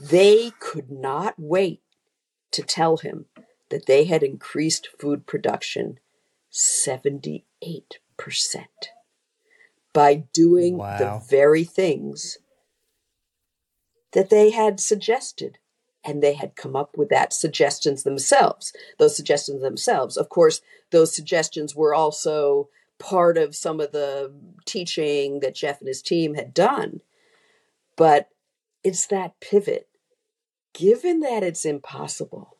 They 0.00 0.50
could 0.58 0.90
not 0.90 1.34
wait 1.38 1.80
to 2.50 2.62
tell 2.62 2.96
him 2.96 3.26
that 3.70 3.86
they 3.86 4.04
had 4.04 4.22
increased 4.22 4.88
food 4.98 5.26
production 5.26 5.98
78% 6.52 7.42
by 9.92 10.14
doing 10.32 10.78
wow. 10.78 10.98
the 10.98 11.22
very 11.28 11.64
things 11.64 12.38
that 14.12 14.30
they 14.30 14.50
had 14.50 14.80
suggested. 14.80 15.58
And 16.04 16.22
they 16.22 16.34
had 16.34 16.56
come 16.56 16.74
up 16.74 16.96
with 16.96 17.10
that 17.10 17.32
suggestions 17.32 18.04
themselves 18.04 18.72
those 18.98 19.16
suggestions 19.16 19.60
themselves. 19.60 20.16
Of 20.16 20.28
course 20.28 20.62
those 20.90 21.14
suggestions 21.14 21.74
were 21.74 21.94
also 21.94 22.68
part 22.98 23.36
of 23.36 23.54
some 23.54 23.80
of 23.80 23.92
the 23.92 24.32
teaching 24.64 25.40
that 25.40 25.54
jeff 25.54 25.80
and 25.80 25.88
his 25.88 26.00
team 26.00 26.34
had 26.34 26.54
done. 26.54 27.00
But 27.96 28.30
it's 28.82 29.06
that 29.08 29.38
pivot. 29.40 29.88
Given 30.72 31.20
that 31.20 31.42
it's 31.42 31.64
impossible 31.64 32.57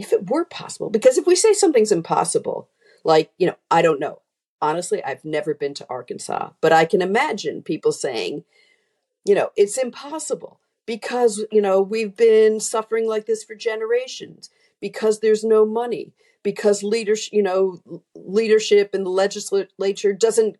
if 0.00 0.12
it 0.12 0.30
were 0.30 0.44
possible 0.44 0.88
because 0.88 1.18
if 1.18 1.26
we 1.26 1.36
say 1.36 1.52
something's 1.52 1.92
impossible 1.92 2.68
like 3.04 3.30
you 3.38 3.46
know 3.46 3.56
i 3.70 3.82
don't 3.82 4.00
know. 4.00 4.20
Honestly 4.62 5.02
i've 5.04 5.24
never 5.24 5.54
been 5.54 5.74
to 5.74 5.86
arkansas 5.88 6.50
but 6.60 6.72
i 6.72 6.84
can 6.84 7.02
imagine 7.02 7.62
people 7.62 7.92
saying 7.92 8.44
you 9.24 9.34
know 9.34 9.50
it's 9.56 9.78
impossible 9.78 10.60
because 10.86 11.44
you 11.52 11.62
know 11.62 11.80
we've 11.80 12.16
been 12.16 12.60
suffering 12.60 13.06
like 13.06 13.26
this 13.26 13.44
for 13.44 13.54
generations 13.54 14.50
because 14.80 15.20
there's 15.20 15.44
no 15.44 15.64
money 15.64 16.12
because 16.42 16.82
leadership 16.82 17.32
you 17.32 17.42
know 17.42 17.78
leadership 18.14 18.94
in 18.94 19.04
the 19.04 19.10
legislature 19.10 20.12
doesn't 20.12 20.56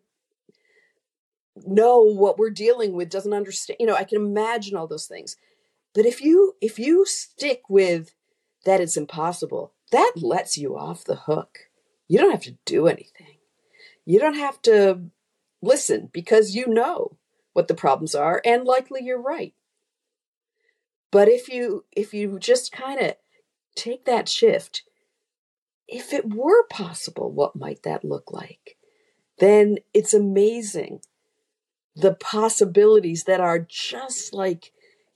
know 1.67 1.99
what 1.99 2.39
we're 2.39 2.49
dealing 2.49 2.93
with 2.93 3.09
doesn't 3.09 3.33
understand 3.33 3.77
you 3.79 3.85
know 3.85 3.95
i 3.95 4.03
can 4.03 4.19
imagine 4.19 4.75
all 4.77 4.87
those 4.87 5.07
things. 5.07 5.35
But 5.93 6.05
if 6.05 6.21
you 6.21 6.55
if 6.61 6.79
you 6.79 7.05
stick 7.05 7.63
with 7.69 8.13
that 8.65 8.81
it's 8.81 8.97
impossible. 8.97 9.73
That 9.91 10.13
lets 10.15 10.57
you 10.57 10.77
off 10.77 11.03
the 11.03 11.15
hook. 11.15 11.69
You 12.07 12.19
don't 12.19 12.31
have 12.31 12.43
to 12.43 12.57
do 12.65 12.87
anything. 12.87 13.37
You 14.05 14.19
don't 14.19 14.35
have 14.35 14.61
to 14.63 15.01
listen 15.61 16.09
because 16.11 16.55
you 16.55 16.67
know 16.67 17.17
what 17.53 17.67
the 17.67 17.73
problems 17.73 18.15
are 18.15 18.41
and 18.45 18.65
likely 18.65 19.01
you're 19.03 19.21
right. 19.21 19.53
But 21.11 21.27
if 21.27 21.49
you 21.49 21.85
if 21.91 22.13
you 22.13 22.39
just 22.39 22.71
kind 22.71 22.99
of 22.99 23.15
take 23.75 24.05
that 24.05 24.29
shift, 24.29 24.83
if 25.87 26.13
it 26.13 26.33
were 26.33 26.65
possible, 26.67 27.31
what 27.31 27.55
might 27.55 27.83
that 27.83 28.05
look 28.05 28.31
like? 28.31 28.77
Then 29.39 29.79
it's 29.93 30.13
amazing 30.13 31.01
the 31.95 32.13
possibilities 32.13 33.25
that 33.25 33.41
are 33.41 33.59
just 33.59 34.33
like, 34.33 34.71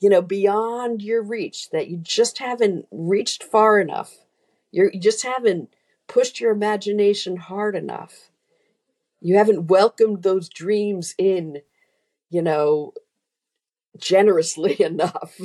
you 0.06 0.12
know, 0.12 0.22
beyond 0.22 1.02
your 1.02 1.24
reach, 1.24 1.72
that 1.72 1.88
you 1.88 1.98
just 1.98 2.38
haven't 2.38 2.86
reached 2.92 3.42
far 3.42 3.80
enough. 3.80 4.14
You're, 4.72 4.92
you 4.94 5.00
just 5.00 5.24
haven't 5.24 5.74
pushed 6.06 6.40
your 6.40 6.52
imagination 6.52 7.38
hard 7.38 7.76
enough. 7.76 8.30
You 9.20 9.38
haven't 9.38 9.66
welcomed 9.66 10.22
those 10.22 10.48
dreams 10.48 11.16
in, 11.18 11.64
you 12.30 12.44
know, 12.44 12.94
generously 13.98 14.80
enough. 14.80 15.40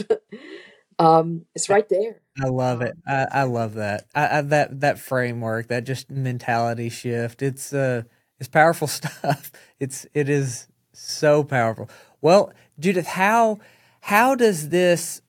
um, 0.99 1.47
it's 1.55 1.71
right 1.71 1.89
there. 1.89 2.21
I 2.39 2.49
love 2.49 2.83
it. 2.83 2.93
I, 3.07 3.29
I 3.33 3.43
love 3.45 3.77
that. 3.77 4.09
I, 4.15 4.41
I, 4.41 4.41
that 4.43 4.81
that 4.81 4.99
framework, 4.99 5.69
that 5.69 5.85
just 5.85 6.11
mentality 6.11 6.91
shift. 6.91 7.41
It's 7.41 7.73
uh, 7.73 8.03
it's 8.39 8.51
powerful 8.51 8.87
stuff. 8.89 9.53
It's 9.79 10.05
it 10.13 10.29
is 10.29 10.67
so 10.93 11.45
powerful. 11.45 11.89
Well, 12.21 12.53
Judith, 12.79 13.07
how 13.07 13.61
how 14.01 14.35
does 14.35 14.69
this 14.69 15.23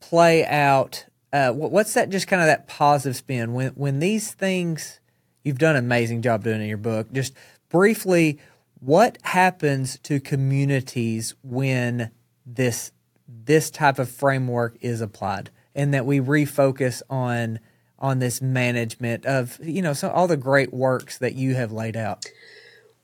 play 0.00 0.44
out? 0.46 1.06
Uh, 1.32 1.52
what's 1.52 1.94
that? 1.94 2.08
Just 2.10 2.28
kind 2.28 2.40
of 2.42 2.46
that 2.46 2.68
positive 2.68 3.16
spin 3.16 3.52
when 3.52 3.70
when 3.70 3.98
these 3.98 4.32
things 4.32 5.00
you've 5.44 5.58
done 5.58 5.76
an 5.76 5.84
amazing 5.84 6.22
job 6.22 6.42
doing 6.42 6.60
in 6.60 6.68
your 6.68 6.76
book. 6.76 7.12
Just 7.12 7.34
briefly, 7.68 8.38
what 8.80 9.18
happens 9.22 9.98
to 10.00 10.20
communities 10.20 11.34
when 11.42 12.10
this 12.44 12.92
this 13.28 13.70
type 13.70 13.98
of 13.98 14.08
framework 14.08 14.76
is 14.80 15.00
applied 15.00 15.50
and 15.74 15.92
that 15.92 16.06
we 16.06 16.20
refocus 16.20 17.02
on 17.10 17.58
on 17.98 18.18
this 18.18 18.40
management 18.40 19.24
of 19.26 19.58
you 19.62 19.82
know 19.82 19.92
so 19.92 20.10
all 20.10 20.28
the 20.28 20.36
great 20.36 20.72
works 20.72 21.18
that 21.18 21.34
you 21.34 21.54
have 21.54 21.72
laid 21.72 21.96
out 21.96 22.24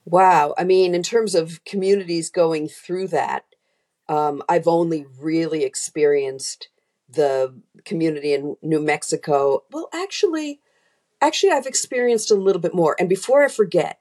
wow 0.05 0.55
i 0.59 0.65
mean 0.65 0.95
in 0.95 1.03
terms 1.03 1.35
of 1.35 1.65
communities 1.65 2.31
going 2.31 2.69
through 2.69 3.09
that 3.09 3.45
um, 4.13 4.43
i've 4.49 4.69
only 4.69 5.07
really 5.21 5.65
experienced 5.65 6.69
the 7.09 7.55
community 7.85 8.33
in 8.33 8.57
new 8.63 8.81
mexico 8.81 9.63
well 9.71 9.89
actually 9.93 10.61
actually 11.21 11.51
i've 11.51 11.67
experienced 11.67 12.31
a 12.31 12.35
little 12.35 12.63
bit 12.63 12.75
more 12.75 12.97
and 12.99 13.09
before 13.09 13.45
i 13.45 13.49
forget 13.49 13.99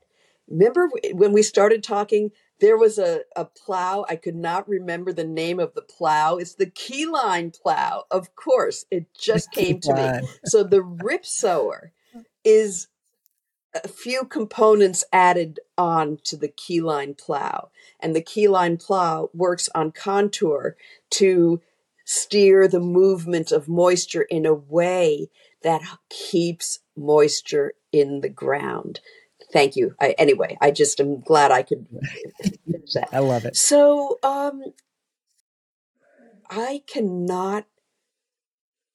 remember 0.47 0.89
when 1.13 1.31
we 1.31 1.41
started 1.41 1.83
talking 1.83 2.31
there 2.61 2.77
was 2.77 2.99
a, 2.99 3.21
a 3.35 3.43
plow. 3.43 4.05
I 4.07 4.15
could 4.15 4.35
not 4.35 4.69
remember 4.69 5.11
the 5.11 5.25
name 5.25 5.59
of 5.59 5.73
the 5.73 5.81
plow. 5.81 6.37
It's 6.37 6.53
the 6.55 6.67
keyline 6.67 7.59
plow. 7.59 8.05
Of 8.11 8.35
course, 8.35 8.85
it 8.91 9.07
just 9.19 9.51
came 9.51 9.81
to 9.81 9.93
me. 9.93 10.27
So 10.45 10.63
the 10.63 10.83
rip 10.83 11.25
sower 11.25 11.91
is 12.45 12.87
a 13.73 13.87
few 13.87 14.25
components 14.25 15.03
added 15.13 15.59
on 15.77 16.19
to 16.25 16.35
the 16.35 16.49
keyline 16.49 17.17
plow. 17.17 17.69
And 17.99 18.15
the 18.15 18.21
keyline 18.21 18.83
plow 18.83 19.29
works 19.33 19.69
on 19.73 19.91
contour 19.91 20.75
to 21.11 21.61
steer 22.05 22.67
the 22.67 22.79
movement 22.79 23.51
of 23.51 23.69
moisture 23.69 24.23
in 24.23 24.45
a 24.45 24.53
way 24.53 25.29
that 25.63 25.81
keeps 26.09 26.79
moisture 26.97 27.73
in 27.91 28.21
the 28.21 28.29
ground. 28.29 28.99
Thank 29.53 29.75
you. 29.75 29.95
I, 29.99 30.15
anyway, 30.17 30.57
I 30.61 30.71
just 30.71 30.99
am 30.99 31.21
glad 31.21 31.51
I 31.51 31.63
could 31.63 31.87
finish 32.41 32.93
that. 32.93 33.09
I 33.13 33.19
love 33.19 33.45
it. 33.45 33.55
So, 33.55 34.17
um, 34.23 34.63
I 36.49 36.83
cannot 36.85 37.65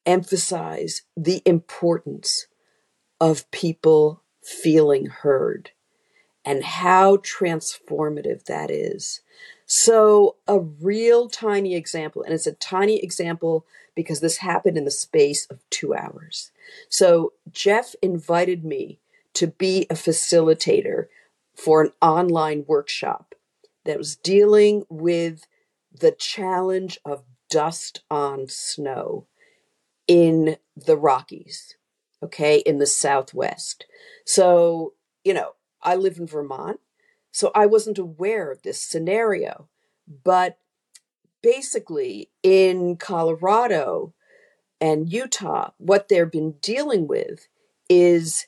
emphasize 0.05 1.03
the 1.17 1.43
importance 1.47 2.47
of 3.21 3.51
people 3.51 4.23
feeling 4.47 5.07
heard 5.07 5.71
and 6.45 6.63
how 6.63 7.17
transformative 7.17 8.45
that 8.45 8.71
is. 8.71 9.21
So, 9.67 10.37
a 10.47 10.61
real 10.61 11.29
tiny 11.29 11.75
example, 11.75 12.23
and 12.23 12.33
it's 12.33 12.47
a 12.47 12.53
tiny 12.53 13.03
example 13.03 13.67
because 13.97 14.21
this 14.21 14.37
happened 14.39 14.79
in 14.79 14.85
the 14.85 14.93
space 14.93 15.47
of 15.51 15.69
two 15.71 15.93
hours. 15.93 16.53
So, 16.89 17.33
Jeff 17.51 17.97
invited 18.01 18.65
me 18.65 19.01
to 19.35 19.49
be 19.49 19.87
a 19.91 19.95
facilitator 19.95 21.07
for 21.53 21.83
an 21.83 21.93
online 22.01 22.65
workshop 22.69 23.35
that 23.85 23.99
was 23.99 24.15
dealing 24.15 24.85
with 24.89 25.47
the 25.93 26.13
challenge 26.13 27.01
of 27.05 27.25
dust 27.51 28.03
on 28.09 28.47
snow 28.49 29.27
in 30.07 30.57
the 30.77 30.97
Rockies, 30.97 31.77
okay, 32.23 32.59
in 32.59 32.79
the 32.79 32.87
Southwest. 32.87 33.87
So, 34.25 34.95
you 35.25 35.35
know, 35.35 35.53
I 35.83 35.97
live 35.97 36.19
in 36.19 36.27
Vermont, 36.27 36.81
so 37.33 37.51
I 37.55 37.67
wasn't 37.67 37.99
aware 37.99 38.51
of 38.51 38.63
this 38.63 38.81
scenario. 38.81 39.69
But 40.25 40.59
basically, 41.43 42.31
in 42.43 42.97
Colorado 42.97 44.15
and 44.81 45.13
Utah, 45.13 45.71
what 45.79 46.09
they've 46.09 46.31
been 46.31 46.55
dealing 46.63 47.07
with 47.07 47.49
is 47.89 48.47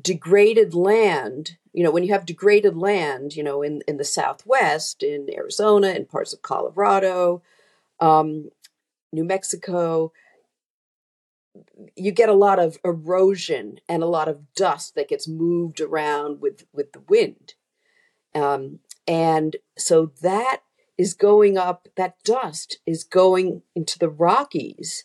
degraded 0.00 0.74
land 0.74 1.56
you 1.72 1.82
know 1.82 1.90
when 1.90 2.02
you 2.02 2.12
have 2.12 2.26
degraded 2.26 2.76
land 2.76 3.34
you 3.34 3.42
know 3.42 3.62
in 3.62 3.82
in 3.88 3.96
the 3.96 4.04
southwest 4.04 5.02
in 5.02 5.26
arizona 5.32 5.88
in 5.88 6.04
parts 6.04 6.32
of 6.32 6.42
colorado 6.42 7.42
um, 8.00 8.50
new 9.12 9.24
mexico 9.24 10.12
you 11.94 12.12
get 12.12 12.28
a 12.28 12.34
lot 12.34 12.58
of 12.58 12.78
erosion 12.84 13.80
and 13.88 14.02
a 14.02 14.06
lot 14.06 14.28
of 14.28 14.54
dust 14.54 14.94
that 14.94 15.08
gets 15.08 15.28
moved 15.28 15.80
around 15.80 16.40
with 16.40 16.66
with 16.72 16.92
the 16.92 17.00
wind. 17.00 17.54
Um, 18.34 18.80
and 19.06 19.56
so 19.78 20.12
that 20.22 20.62
is 20.98 21.14
going 21.14 21.56
up 21.58 21.88
that 21.96 22.22
dust 22.24 22.78
is 22.86 23.04
going 23.04 23.62
into 23.74 23.98
the 23.98 24.08
rockies. 24.08 25.04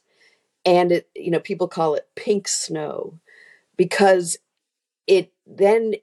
And 0.66 0.92
it 0.92 1.10
you 1.16 1.32
know 1.32 1.40
people 1.40 1.68
call 1.68 1.96
it 1.96 2.10
pink 2.16 2.48
snow 2.48 3.20
because 3.78 4.38
it 5.08 5.32
then 5.46 5.96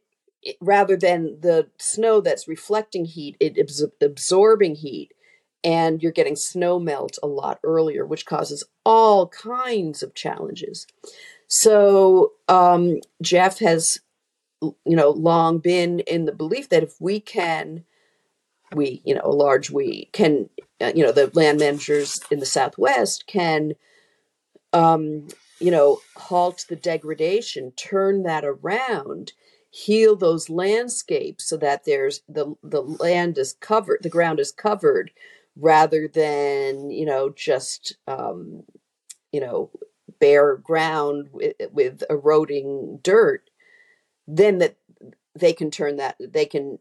rather 0.61 0.96
than 0.96 1.40
the 1.40 1.68
snow 1.78 2.20
that's 2.20 2.49
reflecting 2.49 3.05
heat 3.05 3.36
it 3.40 3.59
is 3.59 3.84
absorbing 4.01 4.76
heat 4.76 5.12
and 5.64 6.02
you're 6.02 6.12
getting 6.12 6.36
snow 6.36 6.78
melt 6.78 7.18
a 7.22 7.26
lot 7.26 7.59
earlier 7.64 8.06
which 8.06 8.26
causes 8.26 8.64
all 8.84 9.28
kinds 9.28 10.02
of 10.02 10.14
challenges. 10.14 10.86
So 11.46 12.32
um, 12.48 13.00
jeff 13.22 13.59
has 13.59 13.98
you 14.61 14.96
know 14.96 15.11
long 15.11 15.59
been 15.59 16.00
in 16.00 16.24
the 16.24 16.32
belief 16.32 16.68
that 16.68 16.82
if 16.82 17.00
we 17.00 17.20
can 17.20 17.84
we 18.74 19.00
you 19.04 19.14
know 19.14 19.20
a 19.22 19.30
large 19.30 19.70
we 19.70 20.11
can 20.12 20.50
uh, 20.80 20.92
you 20.94 21.04
know 21.04 21.12
the 21.12 21.30
land 21.34 21.61
managers 21.61 22.20
in 22.30 22.40
the 22.40 22.46
southwest 22.46 23.26
can 23.26 23.74
um, 24.72 25.28
you 25.61 25.70
know, 25.70 26.00
halt 26.16 26.64
the 26.68 26.76
degradation, 26.76 27.72
turn 27.72 28.22
that 28.22 28.44
around, 28.44 29.32
heal 29.70 30.16
those 30.16 30.48
landscapes 30.48 31.48
so 31.48 31.56
that 31.56 31.84
there's 31.84 32.22
the 32.28 32.54
the 32.62 32.80
land 32.82 33.38
is 33.38 33.54
covered, 33.54 33.98
the 34.02 34.09
ground 34.09 34.40
is 34.40 34.52
covered, 34.52 35.11
rather 35.59 36.09
than 36.09 36.90
you 36.90 37.04
know 37.04 37.30
just 37.30 37.96
um, 38.06 38.62
you 39.32 39.40
know 39.40 39.70
bare 40.20 40.56
ground 40.56 41.28
with, 41.32 41.54
with 41.72 42.02
eroding 42.09 43.00
dirt. 43.02 43.50
Then 44.26 44.59
that 44.59 44.76
they 45.34 45.52
can 45.52 45.70
turn 45.70 45.96
that 45.96 46.16
they 46.20 46.46
can 46.46 46.78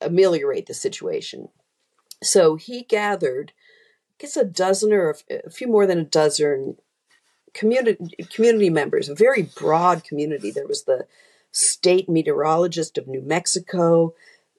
ameliorate 0.00 0.66
the 0.66 0.74
situation. 0.74 1.48
So 2.22 2.56
he 2.56 2.82
gathered, 2.82 3.52
I 4.10 4.14
guess, 4.18 4.36
a 4.36 4.44
dozen 4.44 4.92
or 4.92 5.16
a 5.30 5.50
few 5.50 5.66
more 5.66 5.86
than 5.86 5.98
a 5.98 6.04
dozen 6.04 6.76
community 7.54 7.98
community 8.32 8.70
members, 8.70 9.08
a 9.08 9.14
very 9.14 9.42
broad 9.42 10.04
community. 10.04 10.50
There 10.50 10.66
was 10.66 10.84
the 10.84 11.06
state 11.52 12.08
meteorologist 12.08 12.98
of 12.98 13.08
New 13.08 13.22
Mexico, 13.22 14.14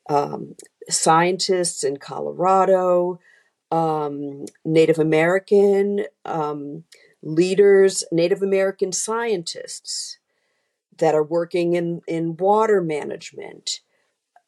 um, 0.10 0.56
scientists 0.90 1.84
in 1.84 1.98
Colorado, 1.98 3.20
um, 3.72 4.46
Native 4.66 5.00
American 5.00 6.06
um, 6.26 6.84
leaders, 7.24 8.04
Native 8.12 8.42
American 8.42 8.92
scientists 8.92 10.18
that 10.98 11.16
are 11.16 11.24
working 11.24 11.74
in, 11.74 12.02
in 12.08 12.38
water 12.38 12.82
management, 12.82 13.80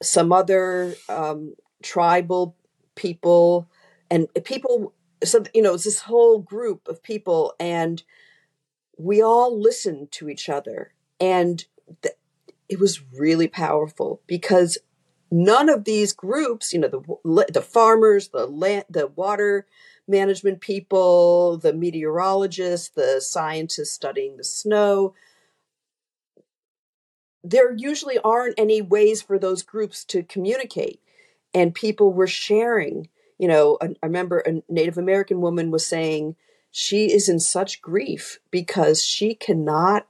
some 0.02 0.32
other 0.32 0.96
um, 1.10 1.56
tribal 1.82 2.56
people, 2.96 3.70
and 4.12 4.28
people. 4.44 4.94
So, 5.24 5.44
you 5.54 5.62
know, 5.62 5.74
it's 5.74 5.86
this 5.86 6.02
whole 6.02 6.40
group 6.40 6.88
of 6.88 7.02
people, 7.02 7.54
and 7.60 8.04
we 8.98 9.22
all 9.22 9.60
listened 9.60 10.12
to 10.14 10.30
each 10.30 10.50
other. 10.50 10.94
And 11.20 11.64
th- 12.02 12.16
it 12.68 12.80
was 12.80 13.02
really 13.14 13.48
powerful 13.48 14.22
because 14.28 14.78
none 15.34 15.68
of 15.68 15.84
these 15.84 16.14
groups, 16.14 16.72
you 16.72 16.80
know, 16.80 16.88
the 16.88 17.46
the 17.52 17.62
farmers, 17.62 18.28
the 18.30 18.46
land, 18.46 18.86
the 18.88 19.08
water 19.08 19.66
management 20.08 20.62
people, 20.62 21.58
the 21.58 21.74
meteorologists, 21.74 22.90
the 22.90 23.20
scientists 23.20 23.92
studying 23.92 24.38
the 24.38 24.44
snow, 24.44 25.16
there 27.44 27.74
usually 27.76 28.20
aren't 28.20 28.60
any 28.60 28.82
ways 28.82 29.22
for 29.24 29.40
those 29.40 29.64
groups 29.64 30.06
to 30.06 30.22
communicate. 30.24 31.02
And 31.54 31.74
people 31.74 32.14
were 32.14 32.28
sharing. 32.28 33.10
You 33.40 33.48
know, 33.48 33.78
I 33.82 33.90
remember 34.04 34.40
a 34.40 34.62
Native 34.70 35.00
American 35.00 35.42
woman 35.42 35.72
was 35.72 35.86
saying 35.86 36.36
she 36.72 37.12
is 37.12 37.28
in 37.28 37.40
such 37.40 37.82
grief 37.82 38.40
because 38.52 39.04
she 39.04 39.34
cannot 39.34 40.08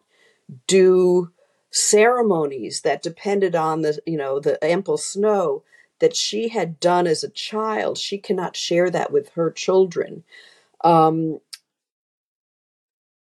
do 0.68 1.32
ceremonies 1.74 2.82
that 2.82 3.02
depended 3.02 3.56
on 3.56 3.82
the 3.82 4.00
you 4.06 4.16
know 4.16 4.40
the 4.40 4.64
ample 4.64 4.98
snow 4.98 5.64
that 6.00 6.16
she 6.16 6.50
had 6.50 6.80
done 6.80 7.08
as 7.08 7.24
a 7.24 7.30
child. 7.30 7.98
She 7.98 8.18
cannot 8.18 8.56
share 8.56 8.90
that 8.92 9.12
with 9.12 9.30
her 9.30 9.50
children. 9.50 10.24
Um, 10.84 11.40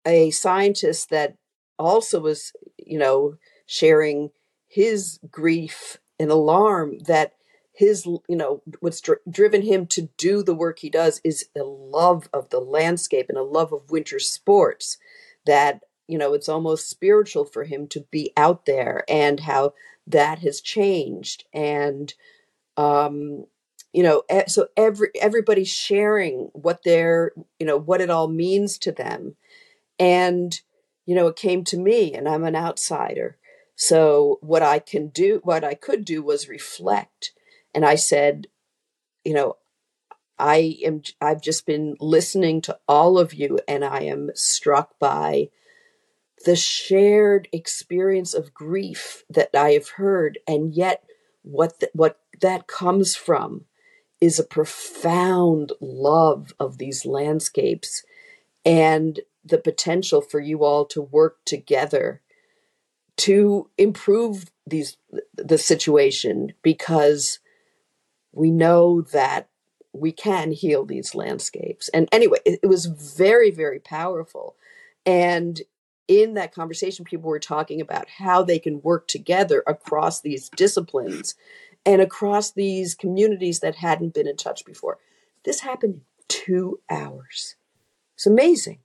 a 0.05 0.29
scientist 0.29 1.09
that 1.09 1.37
also 1.79 2.19
was 2.19 2.53
you 2.77 2.99
know 2.99 3.37
sharing 3.65 4.29
his 4.67 5.19
grief 5.31 5.97
and 6.19 6.29
alarm 6.29 6.99
that 7.07 7.33
his 7.73 8.05
you 8.05 8.21
know 8.29 8.61
what's 8.79 9.01
dri- 9.01 9.17
driven 9.29 9.63
him 9.63 9.87
to 9.87 10.09
do 10.17 10.43
the 10.43 10.53
work 10.53 10.79
he 10.79 10.89
does 10.89 11.19
is 11.23 11.49
a 11.57 11.63
love 11.63 12.29
of 12.31 12.49
the 12.49 12.59
landscape 12.59 13.25
and 13.27 13.39
a 13.39 13.43
love 13.43 13.73
of 13.73 13.89
winter 13.89 14.19
sports 14.19 14.97
that 15.47 15.81
you 16.07 16.17
know 16.17 16.33
it's 16.33 16.49
almost 16.49 16.89
spiritual 16.89 17.45
for 17.45 17.63
him 17.63 17.87
to 17.87 18.05
be 18.11 18.31
out 18.37 18.65
there 18.65 19.03
and 19.07 19.41
how 19.41 19.73
that 20.07 20.39
has 20.39 20.61
changed 20.61 21.45
and 21.53 22.13
um 22.77 23.45
you 23.95 24.03
know 24.03 24.23
so 24.47 24.67
every 24.75 25.09
everybody's 25.21 25.69
sharing 25.69 26.49
what 26.51 26.83
they're 26.83 27.31
you 27.59 27.65
know 27.65 27.77
what 27.77 28.01
it 28.01 28.09
all 28.09 28.27
means 28.27 28.77
to 28.79 28.91
them. 28.91 29.35
And 29.97 30.59
you 31.05 31.15
know 31.15 31.27
it 31.27 31.37
came 31.37 31.63
to 31.65 31.77
me 31.77 32.13
and 32.13 32.27
i'm 32.27 32.43
an 32.43 32.57
outsider. 32.57 33.37
So 33.77 34.37
what 34.41 34.61
i 34.61 34.79
can 34.79 35.07
do 35.07 35.39
what 35.43 35.63
i 35.63 35.73
could 35.73 36.03
do 36.03 36.21
was 36.21 36.49
reflect. 36.49 37.31
And 37.73 37.85
i 37.85 37.95
said 37.95 38.47
you 39.23 39.33
know 39.33 39.55
i 40.37 40.77
am 40.83 41.01
i've 41.21 41.41
just 41.41 41.65
been 41.65 41.95
listening 42.01 42.59
to 42.61 42.77
all 42.89 43.17
of 43.17 43.33
you 43.33 43.59
and 43.67 43.85
i 43.85 44.01
am 44.01 44.29
struck 44.35 44.99
by 44.99 45.47
the 46.45 46.55
shared 46.55 47.47
experience 47.51 48.33
of 48.33 48.53
grief 48.53 49.23
that 49.29 49.49
I 49.55 49.71
have 49.71 49.89
heard, 49.89 50.39
and 50.47 50.73
yet 50.73 51.03
what 51.41 51.79
th- 51.79 51.91
what 51.93 52.19
that 52.41 52.67
comes 52.67 53.15
from 53.15 53.65
is 54.21 54.39
a 54.39 54.43
profound 54.43 55.73
love 55.81 56.53
of 56.59 56.77
these 56.77 57.05
landscapes 57.05 58.03
and 58.63 59.19
the 59.43 59.57
potential 59.57 60.21
for 60.21 60.39
you 60.39 60.63
all 60.63 60.85
to 60.85 61.01
work 61.01 61.37
together 61.45 62.21
to 63.17 63.69
improve 63.77 64.45
these 64.65 64.97
the 65.35 65.57
situation 65.57 66.53
because 66.61 67.39
we 68.33 68.51
know 68.51 69.01
that 69.01 69.49
we 69.93 70.11
can 70.11 70.51
heal 70.51 70.85
these 70.85 71.15
landscapes. 71.15 71.89
And 71.89 72.09
anyway 72.11 72.39
it, 72.45 72.59
it 72.63 72.67
was 72.67 72.87
very 72.87 73.51
very 73.51 73.79
powerful. 73.79 74.55
And 75.05 75.61
in 76.07 76.35
that 76.35 76.53
conversation, 76.53 77.05
people 77.05 77.29
were 77.29 77.39
talking 77.39 77.81
about 77.81 78.09
how 78.09 78.43
they 78.43 78.59
can 78.59 78.81
work 78.81 79.07
together 79.07 79.63
across 79.65 80.21
these 80.21 80.49
disciplines 80.49 81.35
and 81.85 82.01
across 82.01 82.51
these 82.51 82.95
communities 82.95 83.59
that 83.59 83.75
hadn't 83.75 84.13
been 84.13 84.27
in 84.27 84.37
touch 84.37 84.65
before. 84.65 84.97
This 85.43 85.61
happened 85.61 85.95
in 85.95 86.01
two 86.27 86.79
hours. 86.89 87.55
It's 88.15 88.25
amazing. 88.25 88.79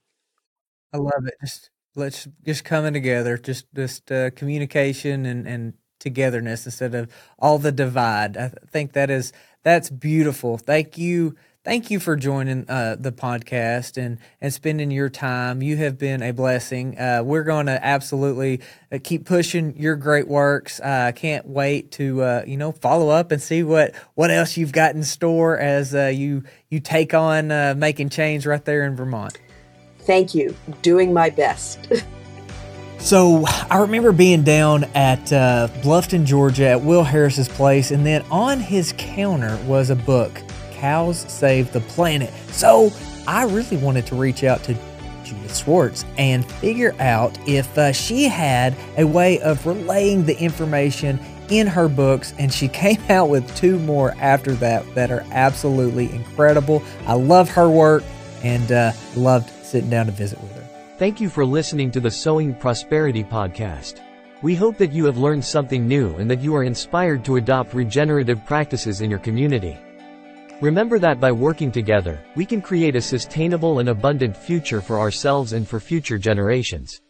I 0.93 0.97
love 0.97 1.25
it. 1.25 1.35
Just 1.43 1.69
let's 1.95 2.27
just 2.45 2.63
coming 2.63 2.93
together, 2.93 3.37
just 3.37 3.65
just 3.73 4.11
uh, 4.11 4.31
communication 4.31 5.25
and 5.25 5.47
and 5.47 5.73
togetherness 5.99 6.65
instead 6.65 6.95
of 6.95 7.11
all 7.39 7.57
the 7.59 7.71
divide. 7.71 8.35
I 8.35 8.49
think 8.69 8.93
that 8.93 9.09
is 9.09 9.31
that's 9.63 9.89
beautiful. 9.89 10.57
Thank 10.57 10.97
you 10.97 11.35
thank 11.63 11.91
you 11.91 11.99
for 11.99 12.15
joining 12.15 12.67
uh, 12.69 12.95
the 12.99 13.11
podcast 13.11 13.97
and, 13.97 14.17
and 14.39 14.53
spending 14.53 14.91
your 14.91 15.09
time. 15.09 15.61
You 15.61 15.77
have 15.77 15.97
been 15.97 16.21
a 16.21 16.31
blessing. 16.31 16.97
Uh, 16.97 17.21
we're 17.23 17.43
going 17.43 17.67
to 17.67 17.85
absolutely 17.85 18.61
uh, 18.91 18.97
keep 19.03 19.25
pushing 19.25 19.77
your 19.77 19.95
great 19.95 20.27
works. 20.27 20.79
I 20.79 21.09
uh, 21.09 21.11
can't 21.11 21.45
wait 21.47 21.91
to 21.93 22.21
uh, 22.21 22.43
you 22.47 22.57
know 22.57 22.71
follow 22.71 23.09
up 23.09 23.31
and 23.31 23.41
see 23.41 23.63
what 23.63 23.93
what 24.15 24.31
else 24.31 24.57
you've 24.57 24.71
got 24.71 24.95
in 24.95 25.03
store 25.03 25.57
as 25.57 25.93
uh, 25.93 26.07
you 26.07 26.43
you 26.69 26.79
take 26.79 27.13
on 27.13 27.47
making 27.77 28.09
change 28.09 28.45
right 28.45 28.63
there 28.63 28.83
in 28.85 28.95
Vermont. 28.95 29.39
Thank 29.99 30.33
you. 30.33 30.55
Doing 30.81 31.13
my 31.13 31.29
best. 31.29 31.79
So 33.01 33.45
I 33.47 33.79
remember 33.79 34.11
being 34.11 34.43
down 34.43 34.83
at 34.93 35.33
uh, 35.33 35.69
Bluffton, 35.81 36.23
Georgia, 36.23 36.67
at 36.67 36.81
Will 36.81 37.03
Harris's 37.03 37.49
place, 37.49 37.89
and 37.89 38.05
then 38.05 38.21
on 38.29 38.59
his 38.59 38.93
counter 38.95 39.57
was 39.65 39.89
a 39.89 39.95
book 39.95 40.39
Cows 40.81 41.19
Save 41.31 41.71
the 41.71 41.79
Planet. 41.81 42.33
So 42.51 42.91
I 43.27 43.45
really 43.45 43.77
wanted 43.77 44.07
to 44.07 44.15
reach 44.15 44.43
out 44.43 44.63
to 44.63 44.73
Judith 45.23 45.55
Schwartz 45.55 46.03
and 46.17 46.43
figure 46.53 46.95
out 46.99 47.37
if 47.47 47.77
uh, 47.77 47.91
she 47.91 48.23
had 48.23 48.75
a 48.97 49.05
way 49.05 49.39
of 49.41 49.65
relaying 49.65 50.25
the 50.25 50.37
information 50.39 51.19
in 51.49 51.67
her 51.67 51.87
books, 51.87 52.33
and 52.39 52.51
she 52.51 52.67
came 52.83 52.99
out 53.09 53.29
with 53.29 53.55
two 53.55 53.77
more 53.79 54.15
after 54.19 54.53
that 54.55 54.83
that 54.95 55.11
are 55.11 55.23
absolutely 55.31 56.11
incredible. 56.13 56.83
I 57.05 57.13
love 57.13 57.49
her 57.51 57.69
work 57.69 58.03
and 58.43 58.71
uh, 58.71 58.91
loved 59.15 59.49
sitting 59.63 59.89
down 59.89 60.07
to 60.07 60.11
visit 60.11 60.41
with 60.41 60.55
her. 60.55 60.67
Thank 60.97 61.21
you 61.21 61.29
for 61.29 61.45
listening 61.45 61.91
to 61.91 61.99
the 61.99 62.11
Sowing 62.11 62.55
Prosperity 62.55 63.23
podcast. 63.23 64.01
We 64.41 64.55
hope 64.55 64.77
that 64.77 64.91
you 64.91 65.05
have 65.05 65.17
learned 65.17 65.45
something 65.45 65.87
new 65.87 66.15
and 66.15 66.29
that 66.31 66.41
you 66.41 66.55
are 66.55 66.63
inspired 66.63 67.23
to 67.25 67.35
adopt 67.35 67.75
regenerative 67.75 68.43
practices 68.45 69.01
in 69.01 69.11
your 69.11 69.19
community. 69.19 69.77
Remember 70.61 70.99
that 70.99 71.19
by 71.19 71.31
working 71.31 71.71
together, 71.71 72.23
we 72.35 72.45
can 72.45 72.61
create 72.61 72.95
a 72.95 73.01
sustainable 73.01 73.79
and 73.79 73.89
abundant 73.89 74.37
future 74.37 74.79
for 74.79 74.99
ourselves 74.99 75.53
and 75.53 75.67
for 75.67 75.79
future 75.79 76.19
generations. 76.19 77.01